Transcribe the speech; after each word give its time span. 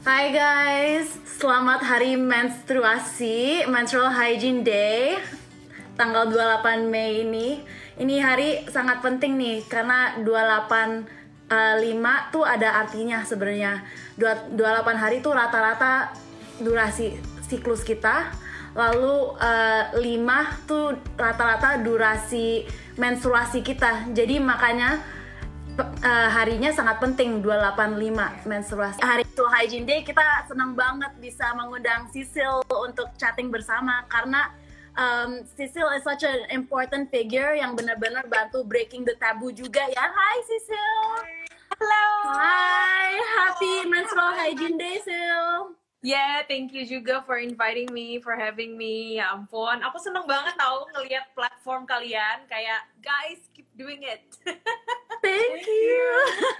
Hai 0.00 0.32
guys, 0.32 1.12
selamat 1.36 1.84
hari 1.84 2.16
menstruasi, 2.16 3.68
Menstrual 3.68 4.08
Hygiene 4.08 4.64
Day, 4.64 5.20
tanggal 5.92 6.32
28 6.32 6.88
Mei 6.88 7.20
ini. 7.20 7.60
Ini 8.00 8.16
hari 8.24 8.64
sangat 8.72 9.04
penting 9.04 9.36
nih, 9.36 9.68
karena 9.68 10.16
28 10.24 11.04
uh, 11.52 11.76
5 11.84 12.32
tuh 12.32 12.48
ada 12.48 12.80
artinya 12.80 13.20
sebenarnya. 13.28 13.84
28 14.16 14.56
hari 14.96 15.20
tuh 15.20 15.36
rata-rata 15.36 16.16
durasi 16.64 17.20
siklus 17.44 17.84
kita. 17.84 18.32
Lalu 18.72 19.36
uh, 19.36 19.84
5 20.00 20.64
tuh 20.64 20.96
rata-rata 21.20 21.76
durasi 21.76 22.64
menstruasi 22.96 23.60
kita. 23.60 24.08
Jadi 24.16 24.40
makanya 24.40 25.19
uh, 25.78 26.28
harinya 26.32 26.70
sangat 26.74 26.98
penting 26.98 27.44
285 27.44 28.48
menstruasi. 28.48 28.98
Hari 28.98 29.22
itu 29.22 29.44
Hygiene 29.46 29.86
Day 29.86 30.00
kita 30.02 30.48
senang 30.50 30.74
banget 30.74 31.12
bisa 31.22 31.52
mengundang 31.54 32.08
Sisil 32.10 32.64
untuk 32.68 33.12
chatting 33.20 33.52
bersama 33.52 34.02
karena 34.10 34.50
um, 34.98 35.44
Sisil 35.54 35.86
is 35.94 36.02
such 36.02 36.26
an 36.26 36.48
important 36.50 37.08
figure 37.12 37.54
yang 37.54 37.78
benar-benar 37.78 38.26
bantu 38.26 38.66
breaking 38.66 39.06
the 39.06 39.14
taboo 39.20 39.54
juga 39.54 39.86
ya. 39.86 40.04
Hai 40.10 40.36
Sisil. 40.46 41.00
Halo. 41.80 42.06
Hai, 42.36 43.10
happy 43.16 43.88
menstrual 43.88 44.36
hygiene 44.36 44.76
day 44.76 45.00
Sil. 45.00 45.79
Yeah, 46.00 46.40
thank 46.48 46.72
you 46.72 46.88
juga 46.88 47.20
for 47.28 47.36
inviting 47.36 47.92
me, 47.92 48.24
for 48.24 48.32
having 48.32 48.72
me. 48.72 49.20
Ya 49.20 49.36
ampun, 49.36 49.84
aku 49.84 50.00
seneng 50.00 50.24
banget 50.24 50.56
tau 50.56 50.88
ngelihat 50.96 51.28
platform 51.36 51.84
kalian. 51.84 52.48
Kayak, 52.48 52.88
guys, 53.04 53.44
keep 53.52 53.68
doing 53.76 54.00
it. 54.08 54.24
Thank 55.20 55.60
you. 55.68 56.08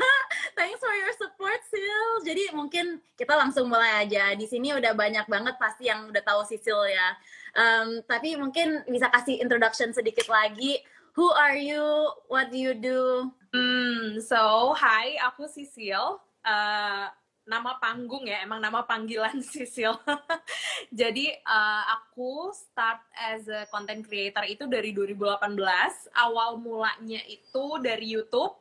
Thanks 0.61 0.77
for 0.85 0.93
your 0.93 1.17
support, 1.17 1.57
Sil. 1.73 2.11
Jadi 2.21 2.53
mungkin 2.53 3.01
kita 3.17 3.33
langsung 3.33 3.73
mulai 3.73 4.05
aja. 4.05 4.37
Di 4.37 4.45
sini 4.45 4.77
udah 4.77 4.93
banyak 4.93 5.25
banget 5.25 5.57
pasti 5.57 5.89
yang 5.89 6.13
udah 6.13 6.21
tahu 6.21 6.45
Sisil 6.45 6.93
ya. 6.93 7.09
Um, 7.57 8.05
tapi 8.05 8.37
mungkin 8.37 8.85
bisa 8.93 9.09
kasih 9.09 9.41
introduction 9.41 9.97
sedikit 9.97 10.29
lagi. 10.29 10.85
Who 11.17 11.33
are 11.33 11.57
you? 11.57 12.13
What 12.29 12.53
do 12.53 12.61
you 12.61 12.77
do? 12.77 13.33
Hmm, 13.57 14.21
so, 14.21 14.77
hi, 14.77 15.17
aku 15.25 15.49
Sisil. 15.49 16.21
Uh, 16.45 17.09
nama 17.51 17.75
panggung 17.83 18.23
ya, 18.31 18.47
emang 18.47 18.63
nama 18.63 18.87
panggilan 18.87 19.43
Sisil. 19.51 19.99
Jadi 20.95 21.35
uh, 21.43 21.83
aku 21.99 22.55
start 22.55 23.03
as 23.19 23.51
a 23.51 23.67
content 23.75 24.07
creator 24.07 24.47
itu 24.47 24.71
dari 24.71 24.95
2018. 24.95 25.59
Awal 26.15 26.63
mulanya 26.63 27.19
itu 27.27 27.65
dari 27.83 28.07
YouTube. 28.15 28.55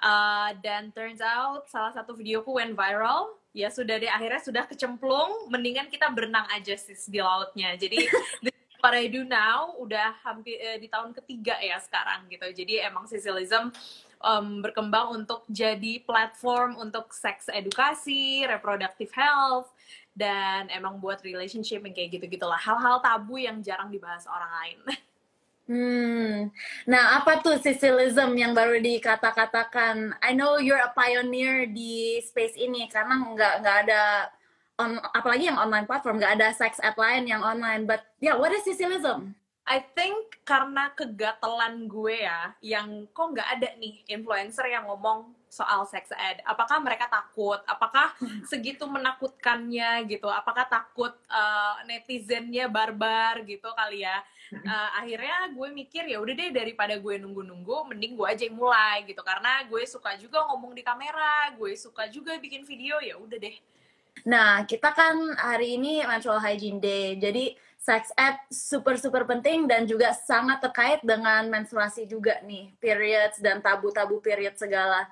Uh, 0.00 0.56
dan 0.64 0.88
turns 0.96 1.20
out 1.20 1.68
salah 1.68 1.92
satu 1.92 2.14
videoku 2.14 2.56
went 2.56 2.78
viral. 2.78 3.36
Ya 3.50 3.68
sudah 3.68 3.98
deh 3.98 4.08
akhirnya 4.08 4.40
sudah 4.40 4.64
kecemplung. 4.70 5.50
Mendingan 5.50 5.90
kita 5.90 6.06
berenang 6.14 6.46
aja 6.54 6.78
sis 6.78 7.10
di 7.10 7.18
lautnya. 7.18 7.74
Jadi 7.74 8.06
what 8.80 8.96
I 8.96 9.12
do 9.12 9.28
now 9.28 9.76
udah 9.76 10.16
hampir 10.24 10.56
eh, 10.56 10.80
di 10.80 10.88
tahun 10.88 11.12
ketiga 11.12 11.60
ya 11.60 11.76
sekarang 11.82 12.30
gitu. 12.32 12.46
Jadi 12.48 12.80
emang 12.80 13.04
Sicilism 13.04 13.74
um, 14.20 14.60
berkembang 14.60 15.16
untuk 15.24 15.44
jadi 15.48 16.04
platform 16.04 16.76
untuk 16.76 17.12
seks 17.12 17.48
edukasi, 17.48 18.44
reproductive 18.44 19.10
health, 19.16 19.72
dan 20.12 20.68
emang 20.68 21.00
buat 21.00 21.24
relationship 21.24 21.80
yang 21.82 21.94
kayak 21.96 22.20
gitu-gitulah. 22.20 22.60
Hal-hal 22.60 23.00
tabu 23.00 23.40
yang 23.40 23.64
jarang 23.64 23.88
dibahas 23.88 24.28
orang 24.28 24.52
lain. 24.62 24.80
Hmm, 25.70 26.50
nah 26.82 27.22
apa 27.22 27.38
tuh 27.38 27.54
Sicilism 27.62 28.34
yang 28.34 28.58
baru 28.58 28.82
dikata-katakan? 28.82 30.18
I 30.18 30.34
know 30.34 30.58
you're 30.58 30.82
a 30.82 30.90
pioneer 30.90 31.70
di 31.70 32.18
space 32.26 32.58
ini 32.58 32.90
karena 32.90 33.22
nggak 33.22 33.54
nggak 33.62 33.76
ada 33.86 34.02
on, 34.82 34.98
apalagi 35.14 35.46
yang 35.46 35.54
online 35.62 35.86
platform 35.86 36.18
nggak 36.18 36.42
ada 36.42 36.50
sex 36.58 36.82
ed 36.82 36.98
lain 36.98 37.30
yang 37.30 37.46
online. 37.46 37.86
But 37.86 38.02
yeah, 38.18 38.34
what 38.34 38.50
is 38.50 38.66
Sicilism? 38.66 39.38
I 39.70 39.86
think 39.94 40.42
karena 40.42 40.90
kegatelan 40.98 41.86
gue 41.86 42.26
ya, 42.26 42.58
yang 42.58 43.06
kok 43.14 43.38
nggak 43.38 43.48
ada 43.54 43.68
nih 43.78 44.02
influencer 44.10 44.66
yang 44.66 44.90
ngomong 44.90 45.30
soal 45.46 45.86
sex 45.86 46.10
ed. 46.10 46.42
Apakah 46.42 46.82
mereka 46.82 47.06
takut? 47.06 47.62
Apakah 47.70 48.18
segitu 48.50 48.82
menakutkannya 48.90 50.10
gitu? 50.10 50.26
Apakah 50.26 50.66
takut 50.66 51.14
uh, 51.30 51.78
netizennya 51.86 52.66
barbar 52.66 53.46
gitu 53.46 53.70
kali 53.78 54.02
ya? 54.02 54.18
Uh, 54.50 54.90
akhirnya 54.98 55.54
gue 55.54 55.68
mikir 55.70 56.02
ya 56.10 56.18
udah 56.18 56.34
deh 56.34 56.50
daripada 56.50 56.98
gue 56.98 57.14
nunggu-nunggu, 57.22 57.94
mending 57.94 58.18
gue 58.18 58.26
aja 58.26 58.42
yang 58.50 58.58
mulai 58.58 59.06
gitu. 59.06 59.22
Karena 59.22 59.62
gue 59.70 59.86
suka 59.86 60.18
juga 60.18 60.50
ngomong 60.50 60.74
di 60.74 60.82
kamera, 60.82 61.54
gue 61.54 61.78
suka 61.78 62.10
juga 62.10 62.34
bikin 62.42 62.66
video 62.66 62.98
ya 62.98 63.14
udah 63.14 63.38
deh. 63.38 63.54
Nah 64.26 64.64
kita 64.68 64.92
kan 64.92 65.16
hari 65.36 65.80
ini 65.80 66.04
menstrual 66.04 66.42
hygiene 66.42 66.80
day, 66.82 67.16
jadi 67.16 67.56
sex 67.80 68.12
ed 68.12 68.36
super 68.52 69.00
super 69.00 69.24
penting 69.24 69.64
dan 69.64 69.88
juga 69.88 70.12
sangat 70.12 70.60
terkait 70.60 71.00
dengan 71.00 71.48
menstruasi 71.48 72.04
juga 72.04 72.36
nih 72.44 72.76
periods 72.76 73.40
dan 73.40 73.64
tabu-tabu 73.64 74.20
period 74.20 74.52
segala. 74.54 75.08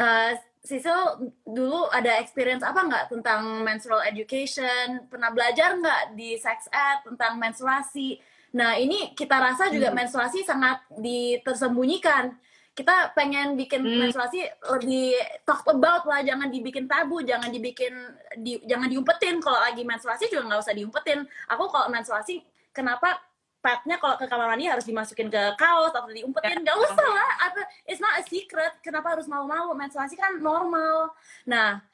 Uh, 0.00 0.32
Sisil 0.60 1.32
dulu 1.48 1.88
ada 1.88 2.20
experience 2.20 2.60
apa 2.60 2.84
nggak 2.84 3.06
tentang 3.08 3.64
menstrual 3.64 4.04
education? 4.04 5.08
Pernah 5.08 5.32
belajar 5.32 5.72
nggak 5.72 6.12
di 6.12 6.36
sex 6.36 6.68
ed 6.68 7.00
tentang 7.08 7.40
menstruasi? 7.40 8.20
Nah 8.52 8.76
ini 8.76 9.16
kita 9.16 9.40
rasa 9.40 9.72
juga 9.72 9.88
hmm. 9.88 9.96
menstruasi 9.96 10.44
sangat 10.44 10.84
ditersembunyikan 11.00 12.36
kita 12.80 13.12
pengen 13.12 13.60
bikin 13.60 13.84
hmm. 13.84 14.08
menstruasi 14.08 14.40
lebih 14.72 15.12
talk 15.44 15.68
about 15.68 16.08
lah 16.08 16.24
jangan 16.24 16.48
dibikin 16.48 16.88
tabu 16.88 17.20
jangan 17.20 17.52
dibikin 17.52 17.92
di, 18.40 18.56
jangan 18.64 18.88
diumpetin. 18.88 19.36
Kalau 19.36 19.60
lagi 19.60 19.84
menstruasi 19.84 20.32
juga 20.32 20.48
nggak 20.48 20.60
usah 20.64 20.72
diumpetin. 20.72 21.28
Aku 21.52 21.68
kalau 21.68 21.92
menstruasi 21.92 22.40
kenapa 22.72 23.20
padnya 23.60 24.00
kalau 24.00 24.16
ke 24.16 24.24
kamar 24.24 24.56
mandi 24.56 24.64
harus 24.64 24.88
dimasukin 24.88 25.28
ke 25.28 25.42
kaos 25.60 25.92
atau 25.92 26.08
diumpetin? 26.08 26.64
Nggak 26.64 26.78
usah 26.80 27.08
lah. 27.12 27.30
Apa 27.52 27.60
it's 27.84 28.00
not 28.00 28.16
a 28.16 28.24
secret 28.24 28.80
kenapa 28.80 29.12
harus 29.12 29.28
malu-malu 29.28 29.76
menstruasi 29.76 30.16
kan 30.16 30.40
normal. 30.40 31.12
Nah 31.44 31.84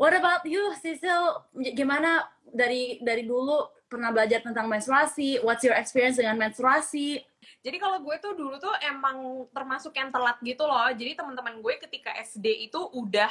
what 0.00 0.16
about 0.16 0.40
you 0.48 0.72
Sisil? 0.80 1.44
Gimana 1.76 2.24
dari 2.48 2.96
dari 3.04 3.28
dulu 3.28 3.68
pernah 3.92 4.08
belajar 4.08 4.40
tentang 4.40 4.72
menstruasi? 4.72 5.44
What's 5.44 5.68
your 5.68 5.76
experience 5.76 6.16
dengan 6.16 6.40
menstruasi 6.40 7.28
jadi 7.60 7.76
kalau 7.76 8.00
gue 8.00 8.16
tuh 8.22 8.32
dulu 8.32 8.56
tuh 8.56 8.72
emang 8.80 9.44
termasuk 9.52 9.92
yang 9.98 10.08
telat 10.08 10.40
gitu 10.40 10.64
loh. 10.64 10.88
Jadi 10.94 11.12
teman-teman 11.12 11.60
gue 11.60 11.74
ketika 11.82 12.14
SD 12.16 12.70
itu 12.70 12.80
udah 12.96 13.28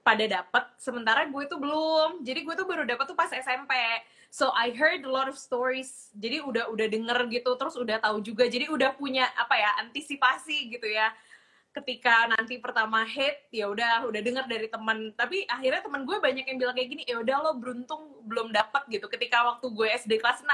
pada 0.00 0.24
dapet, 0.24 0.64
sementara 0.80 1.28
gue 1.28 1.44
tuh 1.44 1.60
belum. 1.60 2.24
Jadi 2.24 2.40
gue 2.40 2.54
tuh 2.56 2.64
baru 2.64 2.88
dapet 2.88 3.04
tuh 3.04 3.18
pas 3.18 3.28
SMP. 3.28 3.76
So 4.32 4.48
I 4.56 4.72
heard 4.72 5.04
a 5.04 5.10
lot 5.12 5.28
of 5.28 5.36
stories. 5.36 6.08
Jadi 6.16 6.40
udah 6.40 6.72
udah 6.72 6.86
denger 6.88 7.28
gitu, 7.28 7.52
terus 7.60 7.76
udah 7.76 8.00
tahu 8.00 8.24
juga. 8.24 8.48
Jadi 8.48 8.72
udah 8.72 8.96
punya 8.96 9.28
apa 9.36 9.60
ya 9.60 9.76
antisipasi 9.84 10.72
gitu 10.72 10.88
ya. 10.88 11.12
Ketika 11.76 12.24
nanti 12.32 12.56
pertama 12.56 13.04
hit, 13.04 13.52
ya 13.52 13.68
udah 13.68 14.08
udah 14.08 14.20
denger 14.24 14.48
dari 14.48 14.72
teman. 14.72 15.12
Tapi 15.12 15.44
akhirnya 15.44 15.84
teman 15.84 16.08
gue 16.08 16.16
banyak 16.16 16.44
yang 16.48 16.56
bilang 16.56 16.72
kayak 16.72 16.88
gini, 16.88 17.04
ya 17.04 17.20
udah 17.20 17.36
lo 17.44 17.52
beruntung 17.60 18.24
belum 18.24 18.48
dapet 18.48 18.88
gitu. 18.88 19.12
Ketika 19.12 19.44
waktu 19.44 19.68
gue 19.68 19.88
SD 19.92 20.16
kelas 20.24 20.40
6, 20.40 20.48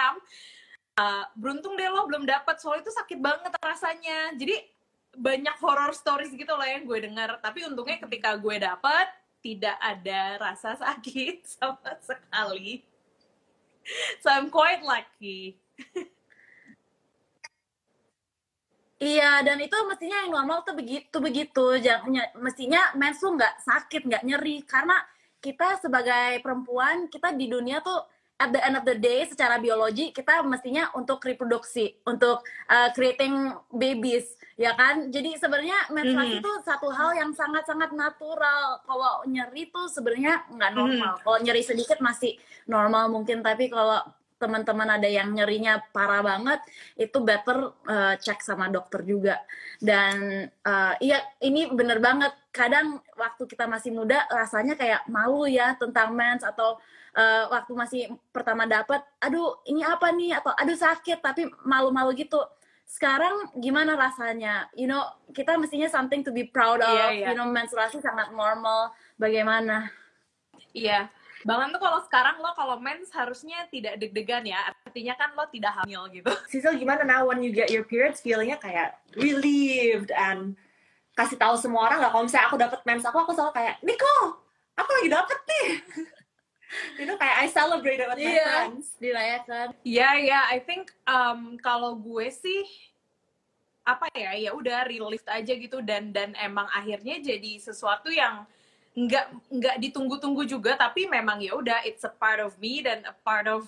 uh, 0.99 1.25
beruntung 1.35 1.75
deh 1.75 1.89
lo 1.91 2.07
belum 2.07 2.27
dapat 2.27 2.59
soalnya 2.59 2.87
itu 2.87 2.93
sakit 2.95 3.19
banget 3.19 3.53
rasanya. 3.61 4.35
Jadi 4.39 4.57
banyak 5.15 5.57
horror 5.63 5.95
stories 5.95 6.35
gitu 6.35 6.51
loh 6.51 6.67
yang 6.67 6.83
gue 6.91 6.99
dengar 7.07 7.39
tapi 7.39 7.63
untungnya 7.63 8.03
ketika 8.03 8.35
gue 8.35 8.59
dapet 8.59 9.07
tidak 9.39 9.79
ada 9.79 10.43
rasa 10.43 10.75
sakit 10.75 11.47
sama 11.55 11.93
sekali. 12.03 12.83
So 14.25 14.33
I'm 14.33 14.49
quite 14.49 14.81
lucky. 14.81 15.61
Iya, 19.05 19.45
dan 19.45 19.61
itu 19.61 19.77
mestinya 19.85 20.25
yang 20.25 20.33
normal 20.33 20.65
tuh 20.65 20.73
begitu 20.73 21.17
begitu. 21.21 21.77
Jangan 21.77 22.33
mestinya 22.41 22.89
mens 22.97 23.21
tuh 23.21 23.37
nggak 23.37 23.61
sakit, 23.61 24.09
nggak 24.09 24.25
nyeri, 24.25 24.65
karena 24.65 24.97
kita 25.45 25.77
sebagai 25.77 26.41
perempuan 26.41 27.13
kita 27.13 27.37
di 27.37 27.53
dunia 27.53 27.85
tuh 27.85 28.01
at 28.45 28.53
the 28.53 28.61
end 28.61 28.77
of 28.77 28.85
the 28.85 28.97
day 29.01 29.25
secara 29.25 29.57
biologi 29.57 30.13
kita 30.13 30.45
mestinya 30.45 30.93
untuk 30.93 31.25
reproduksi 31.25 31.97
untuk 32.05 32.45
uh, 32.69 32.89
creating 32.93 33.57
babies 33.73 34.37
ya 34.61 34.77
kan 34.77 35.09
jadi 35.09 35.41
sebenarnya 35.41 35.89
menstruasi 35.91 36.39
itu 36.39 36.51
mm 36.53 36.59
-hmm. 36.61 36.69
satu 36.69 36.89
hal 36.93 37.11
yang 37.17 37.33
sangat 37.33 37.65
sangat 37.65 37.91
natural 37.97 38.85
kalau 38.85 39.25
nyeri 39.25 39.73
tuh 39.73 39.89
sebenarnya 39.89 40.45
nggak 40.53 40.73
normal 40.77 40.95
mm 40.95 41.17
-hmm. 41.17 41.25
kalau 41.25 41.39
nyeri 41.41 41.63
sedikit 41.65 41.99
masih 42.05 42.37
normal 42.69 43.09
mungkin 43.09 43.41
tapi 43.41 43.73
kalau 43.73 44.05
teman-teman 44.45 45.01
ada 45.01 45.09
yang 45.09 45.33
nyerinya 45.33 45.81
parah 45.89 46.21
banget 46.21 46.61
itu 47.01 47.17
better 47.25 47.73
uh, 47.89 48.15
cek 48.21 48.45
sama 48.45 48.69
dokter 48.69 49.01
juga. 49.09 49.41
Dan 49.81 50.45
uh, 50.61 50.95
iya 51.01 51.25
ini 51.41 51.73
bener 51.73 52.05
banget. 52.05 52.37
Kadang 52.53 53.01
waktu 53.17 53.49
kita 53.49 53.65
masih 53.65 53.97
muda 53.97 54.29
rasanya 54.29 54.77
kayak 54.77 55.09
malu 55.09 55.49
ya 55.49 55.73
tentang 55.81 56.13
mens 56.13 56.45
atau 56.45 56.77
uh, 57.17 57.45
waktu 57.49 57.73
masih 57.73 58.03
pertama 58.29 58.69
dapat 58.69 59.01
aduh 59.25 59.65
ini 59.65 59.81
apa 59.81 60.13
nih? 60.13 60.37
Atau 60.37 60.53
aduh 60.53 60.77
sakit 60.77 61.25
tapi 61.25 61.49
malu-malu 61.65 62.13
gitu. 62.21 62.45
Sekarang 62.85 63.49
gimana 63.57 63.97
rasanya? 63.97 64.69
You 64.77 64.85
know 64.85 65.01
kita 65.33 65.57
mestinya 65.57 65.89
something 65.89 66.21
to 66.21 66.31
be 66.37 66.45
proud 66.45 66.85
of. 66.85 66.93
yeah, 66.93 67.11
yeah. 67.11 67.29
you 67.33 67.35
know 67.41 67.49
menstruasi 67.49 68.05
sangat 68.05 68.29
normal. 68.37 68.93
Bagaimana? 69.17 69.89
Iya. 70.77 71.09
Bahkan 71.45 71.69
tuh 71.71 71.81
kalau 71.81 72.01
sekarang 72.03 72.41
lo 72.41 72.51
kalau 72.53 72.81
mens 72.81 73.13
harusnya 73.13 73.69
tidak 73.69 74.01
deg-degan 74.01 74.43
ya. 74.43 74.73
Artinya 74.83 75.15
kan 75.15 75.31
lo 75.33 75.45
tidak 75.47 75.77
hamil 75.77 76.09
gitu. 76.09 76.33
Sisil 76.51 76.75
gimana 76.75 77.05
now 77.05 77.25
when 77.25 77.45
you 77.45 77.53
get 77.53 77.69
your 77.69 77.85
periods 77.85 78.19
feelingnya 78.19 78.57
kayak 78.57 78.97
relieved 79.13 80.09
and 80.11 80.57
kasih 81.15 81.39
tahu 81.39 81.55
semua 81.55 81.87
orang 81.87 82.03
nggak 82.03 82.11
kalau 82.11 82.25
misalnya 82.27 82.47
aku 82.49 82.59
dapet 82.59 82.81
mens 82.83 83.07
aku 83.07 83.23
aku 83.23 83.31
selalu 83.31 83.55
kayak 83.55 83.79
Nicole 83.87 84.35
aku 84.75 84.91
lagi 84.91 85.09
dapet 85.09 85.39
nih 85.47 85.67
know 87.07 87.15
kayak 87.15 87.37
I 87.39 87.47
celebrate 87.47 88.03
it 88.03 88.09
with 88.11 88.19
my 88.19 88.27
Iya. 88.35 88.47
friends 88.51 88.87
dirayakan 88.99 89.67
Iya, 89.87 90.09
iya. 90.19 90.41
I 90.51 90.59
think 90.59 90.91
um, 91.07 91.55
kalau 91.63 91.95
gue 91.95 92.27
sih 92.35 92.67
apa 93.85 94.09
ya 94.11 94.35
ya 94.35 94.51
udah 94.51 94.89
relieved 94.89 95.29
aja 95.29 95.55
gitu 95.55 95.79
dan 95.87 96.11
dan 96.11 96.35
emang 96.35 96.67
akhirnya 96.73 97.23
jadi 97.23 97.63
sesuatu 97.63 98.11
yang 98.11 98.43
nggak 98.95 99.27
nggak 99.51 99.77
ditunggu-tunggu 99.83 100.47
juga 100.47 100.79
tapi 100.79 101.11
memang 101.11 101.43
ya 101.43 101.59
udah 101.59 101.83
it's 101.83 102.07
a 102.07 102.13
part 102.15 102.39
of 102.39 102.55
me 102.63 102.79
dan 102.79 103.03
a 103.03 103.15
part 103.27 103.51
of 103.51 103.67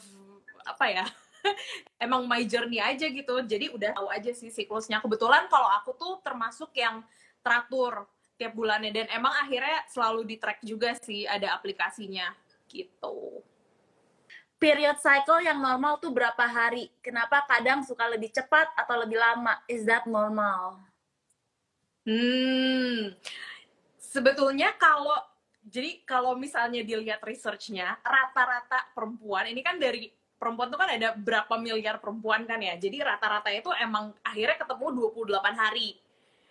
apa 0.63 0.87
ya 0.87 1.07
emang 2.05 2.27
my 2.27 2.43
journey 2.47 2.83
aja 2.83 3.07
gitu. 3.07 3.43
Jadi 3.47 3.71
udah 3.71 3.95
tahu 3.95 4.09
aja 4.11 4.31
sih 4.35 4.51
siklusnya. 4.51 4.99
Kebetulan 5.03 5.47
kalau 5.47 5.71
aku 5.79 5.95
tuh 5.95 6.19
termasuk 6.23 6.71
yang 6.75 7.03
teratur 7.43 8.07
tiap 8.37 8.53
bulannya 8.53 8.93
dan 8.93 9.07
emang 9.15 9.33
akhirnya 9.33 9.81
selalu 9.89 10.29
di 10.29 10.37
track 10.37 10.61
juga 10.61 10.93
sih 10.99 11.25
ada 11.25 11.57
aplikasinya 11.57 12.35
gitu. 12.69 13.41
Period 14.57 14.97
cycle 15.01 15.45
yang 15.45 15.61
normal 15.61 16.01
tuh 16.01 16.13
berapa 16.13 16.45
hari? 16.49 16.89
Kenapa 17.05 17.45
kadang 17.45 17.85
suka 17.85 18.09
lebih 18.09 18.33
cepat 18.33 18.73
atau 18.73 18.97
lebih 19.05 19.21
lama? 19.21 19.61
Is 19.69 19.85
that 19.85 20.09
normal? 20.09 20.81
Hmm, 22.09 23.13
sebetulnya 24.17 24.73
kalau 24.81 25.21
jadi 25.67 26.01
kalau 26.09 26.39
misalnya 26.39 26.81
dilihat 26.81 27.21
researchnya 27.21 28.01
rata-rata 28.01 28.95
perempuan 28.97 29.51
ini 29.51 29.61
kan 29.61 29.77
dari 29.77 30.09
perempuan 30.37 30.69
tuh 30.71 30.79
kan 30.79 30.93
ada 30.93 31.17
berapa 31.17 31.55
miliar 31.59 31.99
perempuan 31.99 32.45
kan 32.45 32.61
ya? 32.61 32.77
Jadi 32.77 33.03
rata-rata 33.03 33.51
itu 33.51 33.73
emang 33.77 34.13
akhirnya 34.23 34.57
ketemu 34.61 35.11
28 35.13 35.57
hari. 35.57 35.97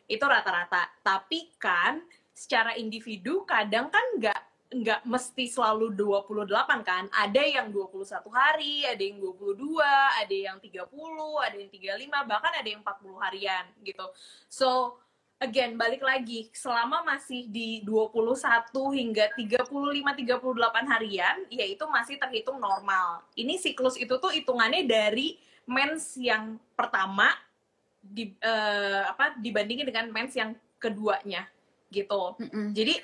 Itu 0.05 0.25
rata-rata. 0.25 0.89
Tapi 1.01 1.53
kan 1.57 2.01
secara 2.35 2.75
individu 2.75 3.47
kadang 3.47 3.87
kan 3.87 4.03
nggak 4.19 4.41
nggak 4.75 5.01
mesti 5.07 5.47
selalu 5.47 5.95
28 5.95 6.83
kan? 6.83 7.07
Ada 7.13 7.39
yang 7.45 7.71
21 7.71 8.27
hari 8.33 8.83
ada 8.83 8.99
yang 8.99 9.21
22 9.21 9.79
ada 10.19 10.35
yang 10.35 10.57
30 10.59 10.91
ada 11.39 11.55
yang 11.55 11.71
35 11.71 12.29
bahkan 12.29 12.51
ada 12.51 12.67
yang 12.67 12.81
40 12.83 13.23
harian 13.23 13.65
gitu. 13.85 14.05
So 14.51 14.99
again 15.45 15.77
balik 15.77 16.01
lagi 16.01 16.49
selama 16.49 17.05
masih 17.05 17.45
di 17.47 17.85
21 17.85 18.73
hingga 18.97 19.25
35 19.37 19.61
38 19.69 20.91
harian 20.91 21.37
yaitu 21.53 21.85
masih 21.85 22.17
terhitung 22.17 22.57
normal. 22.57 23.21
Ini 23.37 23.61
siklus 23.61 23.95
itu 24.01 24.17
tuh 24.17 24.33
hitungannya 24.33 24.89
dari 24.89 25.37
mens 25.69 26.17
yang 26.17 26.57
pertama 26.73 27.29
di 28.01 28.33
eh, 28.41 29.03
apa 29.05 29.37
dibandingin 29.37 29.85
dengan 29.85 30.09
mens 30.09 30.33
yang 30.33 30.57
keduanya 30.81 31.45
gitu. 31.93 32.37
Mm-mm. 32.41 32.73
Jadi 32.73 32.97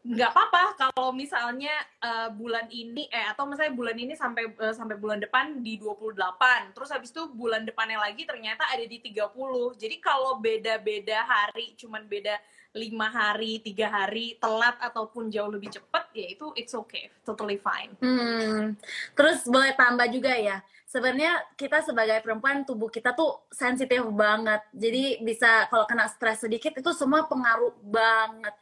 nggak 0.00 0.32
apa-apa 0.32 0.64
kalau 0.80 1.12
misalnya 1.12 1.76
eh, 2.00 2.32
bulan 2.32 2.64
ini 2.72 3.04
eh 3.12 3.28
atau 3.28 3.44
misalnya 3.44 3.76
bulan 3.76 3.96
ini 4.00 4.16
sampai 4.16 4.48
eh, 4.48 4.72
sampai 4.72 4.96
bulan 4.96 5.20
depan 5.20 5.60
di 5.60 5.76
28 5.76 6.72
terus 6.72 6.88
habis 6.88 7.12
itu 7.12 7.28
bulan 7.36 7.68
depannya 7.68 8.00
lagi 8.00 8.24
ternyata 8.24 8.64
ada 8.72 8.80
di 8.80 8.96
30 8.96 9.28
jadi 9.76 9.96
kalau 10.00 10.40
beda-beda 10.40 11.20
hari 11.28 11.76
cuman 11.76 12.08
beda 12.08 12.32
lima 12.70 13.12
hari 13.12 13.60
tiga 13.60 13.92
hari 13.92 14.40
telat 14.40 14.80
ataupun 14.80 15.28
jauh 15.28 15.52
lebih 15.52 15.68
cepat 15.68 16.08
ya 16.16 16.32
itu 16.32 16.48
it's 16.56 16.72
okay 16.72 17.12
totally 17.20 17.60
fine 17.60 17.92
Hmm. 18.00 18.74
Terus 19.12 19.46
boleh 19.46 19.76
tambah 19.76 20.08
juga 20.08 20.32
ya. 20.34 20.64
Sebenarnya 20.90 21.38
kita 21.54 21.86
sebagai 21.86 22.18
perempuan 22.18 22.66
tubuh 22.66 22.90
kita 22.90 23.14
tuh 23.14 23.46
sensitif 23.52 24.02
banget. 24.10 24.64
Jadi 24.74 25.22
bisa 25.22 25.70
kalau 25.70 25.86
kena 25.86 26.10
stres 26.10 26.42
sedikit 26.42 26.74
itu 26.74 26.90
semua 26.96 27.28
pengaruh 27.30 27.74
banget. 27.84 28.54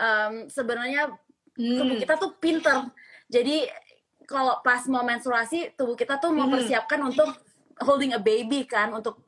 Em, 0.00 0.48
sebenarnya 0.48 1.12
tubuh 1.52 1.92
Hmm. 1.92 2.00
kita 2.00 2.16
tuh 2.16 2.32
pinter. 2.40 2.88
Jadi 3.28 3.68
kalau 4.24 4.64
pas 4.64 4.80
mau 4.88 5.04
menstruasi 5.04 5.76
tubuh 5.76 5.92
kita 5.92 6.16
tuh 6.16 6.32
Hmm. 6.32 6.48
mempersiapkan 6.48 6.96
untuk 7.04 7.28
holding 7.78 8.16
a 8.16 8.20
baby 8.20 8.64
kan 8.64 8.88
untuk 8.90 9.20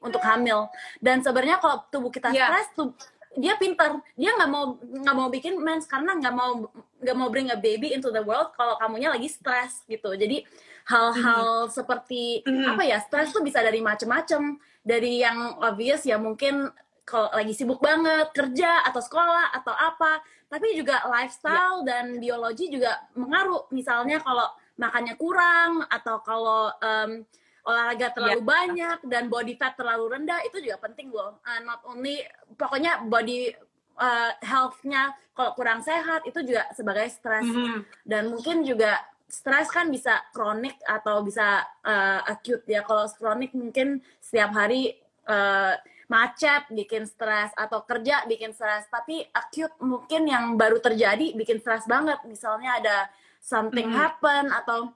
untuk 0.00 0.22
hamil. 0.22 0.70
Dan 0.96 1.20
sebenarnya 1.20 1.58
kalau 1.58 1.82
tubuh 1.90 2.08
kita 2.08 2.30
Iya. 2.30 2.46
stres 2.46 2.68
tuh 2.72 2.94
dia 3.34 3.58
pinter. 3.58 3.98
Dia 4.14 4.30
nggak 4.32 4.46
mau 4.46 4.78
nggak 4.78 5.16
mau 5.18 5.26
bikin 5.26 5.58
mens 5.58 5.84
karena 5.84 6.14
nggak 6.14 6.30
mau 6.30 6.70
nggak 7.02 7.16
mau 7.18 7.28
bring 7.28 7.50
a 7.50 7.58
baby 7.58 7.90
into 7.90 8.08
the 8.08 8.22
world 8.22 8.54
kalau 8.54 8.78
kamunya 8.78 9.10
lagi 9.10 9.26
stres 9.26 9.82
gitu. 9.84 10.14
Jadi 10.14 10.46
hal-hal 10.86 11.66
seperti 11.68 12.46
Mhm. 12.46 12.70
apa 12.70 12.82
ya 12.86 13.02
stres 13.02 13.34
tuh 13.34 13.42
bisa 13.42 13.58
dari 13.60 13.82
macem-macem. 13.82 14.56
Dari 14.84 15.18
yang 15.18 15.58
obvious 15.58 16.06
ya 16.06 16.16
mungkin 16.16 16.70
kalau 17.04 17.28
lagi 17.36 17.52
sibuk 17.52 17.80
banget 17.84 18.32
kerja 18.32 18.84
atau 18.88 19.00
sekolah 19.00 19.52
atau 19.52 19.72
apa. 19.76 20.24
Tapi 20.48 20.72
juga 20.76 21.04
lifestyle 21.08 21.84
dan 21.84 22.16
biologi 22.18 22.72
juga 22.72 22.96
mengaruh. 23.12 23.68
Misalnya 23.70 24.20
kalau 24.24 24.48
makannya 24.74 25.14
kurang 25.14 25.84
atau 25.86 26.18
kalau 26.24 26.72
em, 26.82 27.22
olahraga 27.64 28.12
terlalu 28.12 28.40
banyak 28.44 28.98
dan 29.08 29.30
body 29.32 29.54
fat 29.56 29.72
terlalu 29.78 30.18
rendah 30.18 30.40
itu 30.44 30.60
juga 30.60 30.76
penting 30.84 31.08
loh 31.08 31.40
Uh, 31.46 31.60
not 31.64 31.80
only 31.88 32.20
pokoknya 32.60 33.00
body 33.08 33.56
uh, 33.96 34.32
health-nya 34.44 35.16
kalau 35.32 35.56
kurang 35.56 35.80
sehat 35.80 36.26
itu 36.28 36.44
juga 36.44 36.68
sebagai 36.76 37.08
stres 37.08 37.46
Mhm. 37.46 37.78
dan 38.04 38.22
mungkin 38.28 38.66
juga 38.68 39.00
stres 39.24 39.72
kan 39.72 39.88
bisa 39.88 40.22
kronik 40.30 40.76
atau 40.84 41.24
bisa 41.24 41.64
uh, 41.82 42.20
acute 42.28 42.68
ya. 42.68 42.84
Kalau 42.84 43.08
kronik 43.16 43.50
mungkin 43.56 44.04
setiap 44.20 44.52
hari 44.54 44.94
uh, 45.26 45.74
macet 46.06 46.68
bikin 46.68 47.08
stres 47.08 47.50
atau 47.56 47.82
kerja 47.84 48.24
bikin 48.28 48.52
stres. 48.52 48.84
Tapi 48.92 49.24
acute 49.32 49.74
mungkin 49.80 50.28
yang 50.28 50.54
baru 50.54 50.80
terjadi 50.80 51.32
bikin 51.32 51.60
stres 51.60 51.88
banget. 51.88 52.20
Misalnya 52.28 52.80
ada 52.80 52.96
something 53.40 53.88
Mhm. 53.92 53.96
happen 53.96 54.44
atau 54.52 54.92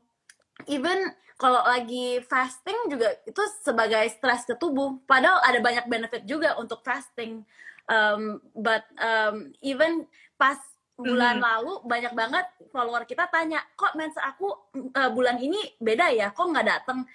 even 0.66 1.12
kalau 1.38 1.62
lagi 1.62 2.18
fasting 2.26 2.90
juga 2.90 3.14
itu 3.22 3.42
sebagai 3.62 4.02
stres 4.10 4.42
ke 4.42 4.58
tubuh. 4.58 4.98
Padahal 5.06 5.38
ada 5.46 5.62
banyak 5.62 5.86
benefit 5.86 6.22
juga 6.26 6.58
untuk 6.58 6.82
fasting. 6.82 7.46
Um, 7.88 8.42
but 8.52 8.84
um, 9.00 9.48
even 9.64 10.04
pas 10.36 10.58
bulan 10.98 11.38
Mhm. 11.38 11.46
lalu 11.46 11.72
banyak 11.86 12.12
banget 12.12 12.46
follower 12.74 13.06
kita 13.06 13.30
tanya 13.30 13.62
kok 13.78 13.94
mens 13.94 14.18
aku 14.18 14.50
uh, 14.92 15.10
bulan 15.14 15.38
ini 15.38 15.78
beda 15.78 16.10
ya? 16.10 16.34
Kok 16.34 16.52
nggak 16.52 16.68
datang 16.68 17.06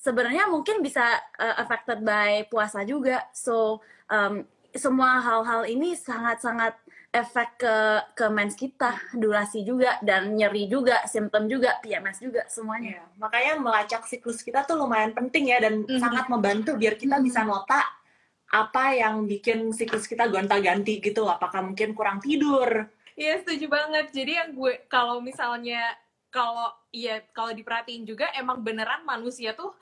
sebenarnya 0.00 0.48
mungkin 0.48 0.80
bisa 0.80 1.04
uh, 1.36 1.56
affected 1.60 2.00
by 2.00 2.48
puasa 2.48 2.80
juga 2.82 3.28
so 3.30 3.78
um, 4.08 4.42
semua 4.70 5.18
hal-hal 5.18 5.66
ini 5.66 5.92
sangat-sangat 5.92 6.78
efek 7.10 7.58
ke 7.58 7.76
ke 8.14 8.26
mens 8.30 8.54
kita 8.54 8.94
durasi 9.12 9.66
juga 9.66 9.98
dan 9.98 10.30
nyeri 10.30 10.70
juga 10.70 11.02
simptom 11.04 11.50
juga 11.50 11.74
PMS 11.82 12.22
juga 12.22 12.46
semuanya 12.46 12.96
Iya, 12.96 13.04
makanya 13.18 13.52
melacak 13.58 14.06
siklus 14.06 14.40
kita 14.40 14.62
tuh 14.62 14.78
lumayan 14.78 15.10
penting 15.10 15.50
ya 15.50 15.58
dan 15.58 15.82
Mhm. 15.82 15.98
sangat 15.98 16.30
membantu 16.30 16.78
biar 16.78 16.94
kita 16.94 17.18
Mhm. 17.18 17.24
bisa 17.26 17.42
nota 17.42 17.82
apa 18.50 18.94
yang 18.94 19.26
bikin 19.26 19.70
siklus 19.70 20.06
kita 20.06 20.26
gonta-ganti 20.26 20.98
gitu. 20.98 21.22
Apakah 21.22 21.62
mungkin 21.62 21.94
kurang 21.94 22.18
tidur? 22.18 22.86
Iya 23.14 23.38
setuju 23.42 23.70
banget. 23.70 24.10
Jadi 24.10 24.32
yang 24.38 24.50
gue 24.54 24.86
kalau 24.86 25.22
misalnya 25.22 25.82
kalau 26.30 26.70
ya 26.90 27.20
kalau 27.34 27.50
diperhatiin 27.50 28.06
juga 28.06 28.30
emang 28.38 28.62
beneran 28.62 29.02
manusia 29.02 29.52
tuh 29.52 29.74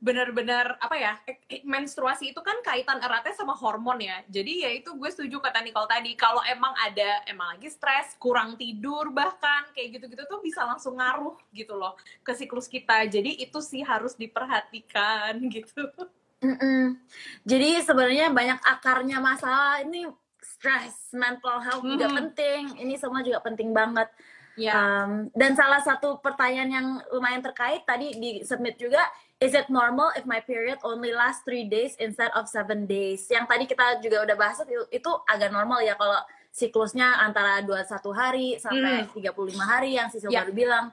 benar-benar 0.00 0.80
apa 0.80 0.96
ya 0.96 1.12
eh, 1.28 1.36
eh, 1.44 1.60
menstruasi 1.60 2.32
itu 2.32 2.40
kan 2.40 2.56
kaitan 2.64 3.04
eratnya 3.04 3.36
sama 3.36 3.52
hormon 3.52 4.00
ya. 4.00 4.24
Jadi 4.32 4.64
ya 4.64 4.70
itu 4.72 4.96
gue 4.96 5.10
setuju 5.12 5.44
kata 5.44 5.60
Nicole 5.60 5.84
tadi 5.92 6.16
kalau 6.16 6.40
emang 6.48 6.72
ada 6.80 7.20
emang 7.28 7.52
lagi 7.56 7.68
stres, 7.68 8.16
kurang 8.16 8.56
tidur 8.56 9.12
bahkan 9.12 9.68
kayak 9.76 10.00
gitu-gitu 10.00 10.24
tuh 10.24 10.40
bisa 10.40 10.64
langsung 10.64 10.96
ngaruh 10.96 11.36
gitu 11.52 11.76
loh 11.76 12.00
ke 12.24 12.32
siklus 12.32 12.64
kita. 12.64 13.04
Jadi 13.12 13.44
itu 13.44 13.60
sih 13.60 13.84
harus 13.84 14.16
diperhatikan 14.16 15.36
gitu. 15.54 15.84
Mm-mm. 16.40 16.96
Jadi 17.44 17.84
sebenarnya 17.84 18.32
banyak 18.32 18.64
akarnya 18.64 19.20
masalah 19.20 19.84
ini 19.84 20.08
stress, 20.40 21.12
mental 21.12 21.60
health 21.60 21.84
juga 21.84 22.08
Mhm. 22.08 22.16
penting. 22.16 22.62
Ini 22.80 22.96
semua 22.96 23.20
juga 23.20 23.44
penting 23.44 23.76
banget. 23.76 24.08
Ya. 24.58 24.72
Um, 24.74 25.30
dan 25.32 25.54
salah 25.54 25.78
satu 25.80 26.18
pertanyaan 26.18 26.70
yang 26.70 26.86
lumayan 27.10 27.40
terkait 27.40 27.86
tadi 27.86 28.14
di 28.18 28.30
submit 28.42 28.76
juga, 28.76 29.00
is 29.38 29.54
it 29.54 29.70
normal 29.70 30.10
if 30.14 30.26
my 30.26 30.42
period 30.42 30.76
only 30.82 31.14
last 31.14 31.46
three 31.46 31.64
days 31.64 31.94
instead 31.96 32.28
of 32.34 32.50
seven 32.50 32.84
days? 32.84 33.24
Yang 33.30 33.46
tadi 33.46 33.64
kita 33.64 33.86
juga 34.02 34.26
udah 34.26 34.36
bahas 34.36 34.58
itu, 34.66 34.84
itu 34.90 35.10
agak 35.24 35.54
normal 35.54 35.80
ya 35.80 35.94
kalau 35.94 36.18
siklusnya 36.50 37.22
antara 37.22 37.62
21 37.62 38.10
hari 38.10 38.46
sampai 38.58 39.06
35 39.06 39.54
hari 39.62 39.96
yang 39.96 40.10
Sisil 40.10 40.28
Ya. 40.28 40.42
baru 40.42 40.52
bilang. 40.52 40.86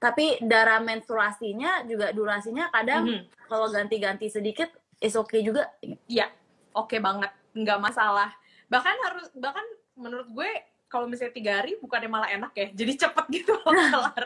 Tapi 0.00 0.40
darah 0.40 0.80
menstruasinya 0.80 1.84
juga 1.84 2.08
durasinya 2.14 2.72
kadang 2.72 3.04
Mhm. 3.04 3.22
kalau 3.52 3.68
ganti-ganti 3.68 4.32
sedikit 4.32 4.72
is 4.96 5.12
okay 5.12 5.44
juga. 5.44 5.68
Iya, 6.08 6.32
oke 6.72 6.96
banget, 6.96 7.28
nggak 7.52 7.78
masalah. 7.84 8.32
Bahkan 8.72 8.96
harus, 9.04 9.28
bahkan 9.36 9.66
menurut 10.00 10.30
gue 10.32 10.48
kalau 10.90 11.06
misalnya 11.06 11.32
tiga 11.32 11.52
hari 11.62 11.78
bukannya 11.78 12.10
malah 12.10 12.28
enak 12.34 12.52
ya? 12.58 12.66
Jadi 12.74 12.92
cepet 12.98 13.26
gitu 13.30 13.54
loh 13.54 13.72
kelar. 13.94 14.24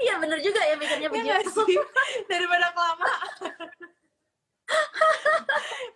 Iya 0.00 0.14
bener 0.22 0.38
juga 0.40 0.60
ya 0.64 0.74
mikirnya 0.80 1.08
ya 1.08 1.10
begitu. 1.12 1.62
daripada 2.30 2.72
kelamaan. 2.72 3.30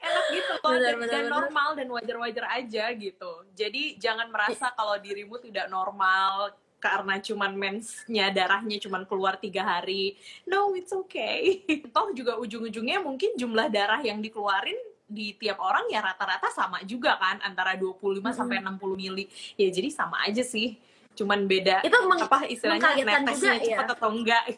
Enak 0.00 0.24
gitu 0.30 0.52
loh 0.52 0.70
Bener, 0.70 0.82
dan, 0.84 0.94
bener, 1.00 1.10
dan 1.10 1.22
bener. 1.24 1.32
normal 1.32 1.68
dan 1.74 1.88
wajar-wajar 1.90 2.44
aja 2.60 2.84
gitu. 2.94 3.32
Jadi 3.56 3.96
jangan 3.96 4.28
merasa 4.28 4.70
kalau 4.76 5.00
dirimu 5.00 5.40
tidak 5.40 5.66
normal 5.72 6.54
karena 6.80 7.20
cuman 7.20 7.52
mensnya 7.60 8.32
darahnya 8.32 8.80
cuman 8.80 9.04
keluar 9.04 9.36
tiga 9.36 9.64
hari. 9.64 10.16
No 10.48 10.72
it's 10.76 10.92
okay. 10.92 11.60
Toh 11.94 12.12
juga 12.16 12.40
ujung-ujungnya 12.40 13.00
mungkin 13.04 13.36
jumlah 13.36 13.68
darah 13.68 14.00
yang 14.00 14.20
dikeluarin 14.24 14.76
di 15.10 15.34
tiap 15.34 15.58
orang 15.58 15.84
ya 15.86 15.98
rata-rata 16.00 16.46
sama 16.48 16.78
juga 16.82 17.18
kan 17.18 17.42
antara 17.42 17.74
25 17.74 17.98
sampai 18.30 18.62
60 18.62 18.78
mili 18.94 19.26
ya 19.54 19.66
jadi 19.66 19.90
sama 19.90 20.22
aja 20.22 20.40
sih 20.40 20.78
cuman 21.12 21.44
beda 21.44 21.82
Itu 21.82 21.98
meng- 22.06 22.22
apa 22.22 22.46
istilahnya 22.46 22.94
netesnya 22.94 23.58
juga, 23.58 23.66
cepet 23.66 23.84
ya. 23.84 23.92
atau 23.92 24.08
enggak 24.08 24.44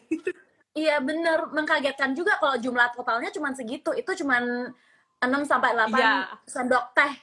Iya 0.73 0.97
bener 0.99 1.53
mengkagetkan 1.53 2.13
juga 2.13 2.33
kalau 2.35 2.57
jumlah 2.57 2.89
totalnya 2.91 3.29
cuma 3.29 3.53
segitu. 3.53 3.93
Itu 3.93 4.17
cuma 4.17 4.41
6 4.41 4.73
sampai 5.45 5.69
8 5.71 5.93
Iya. 5.93 6.33
sendok 6.43 6.89
teh. 6.91 7.13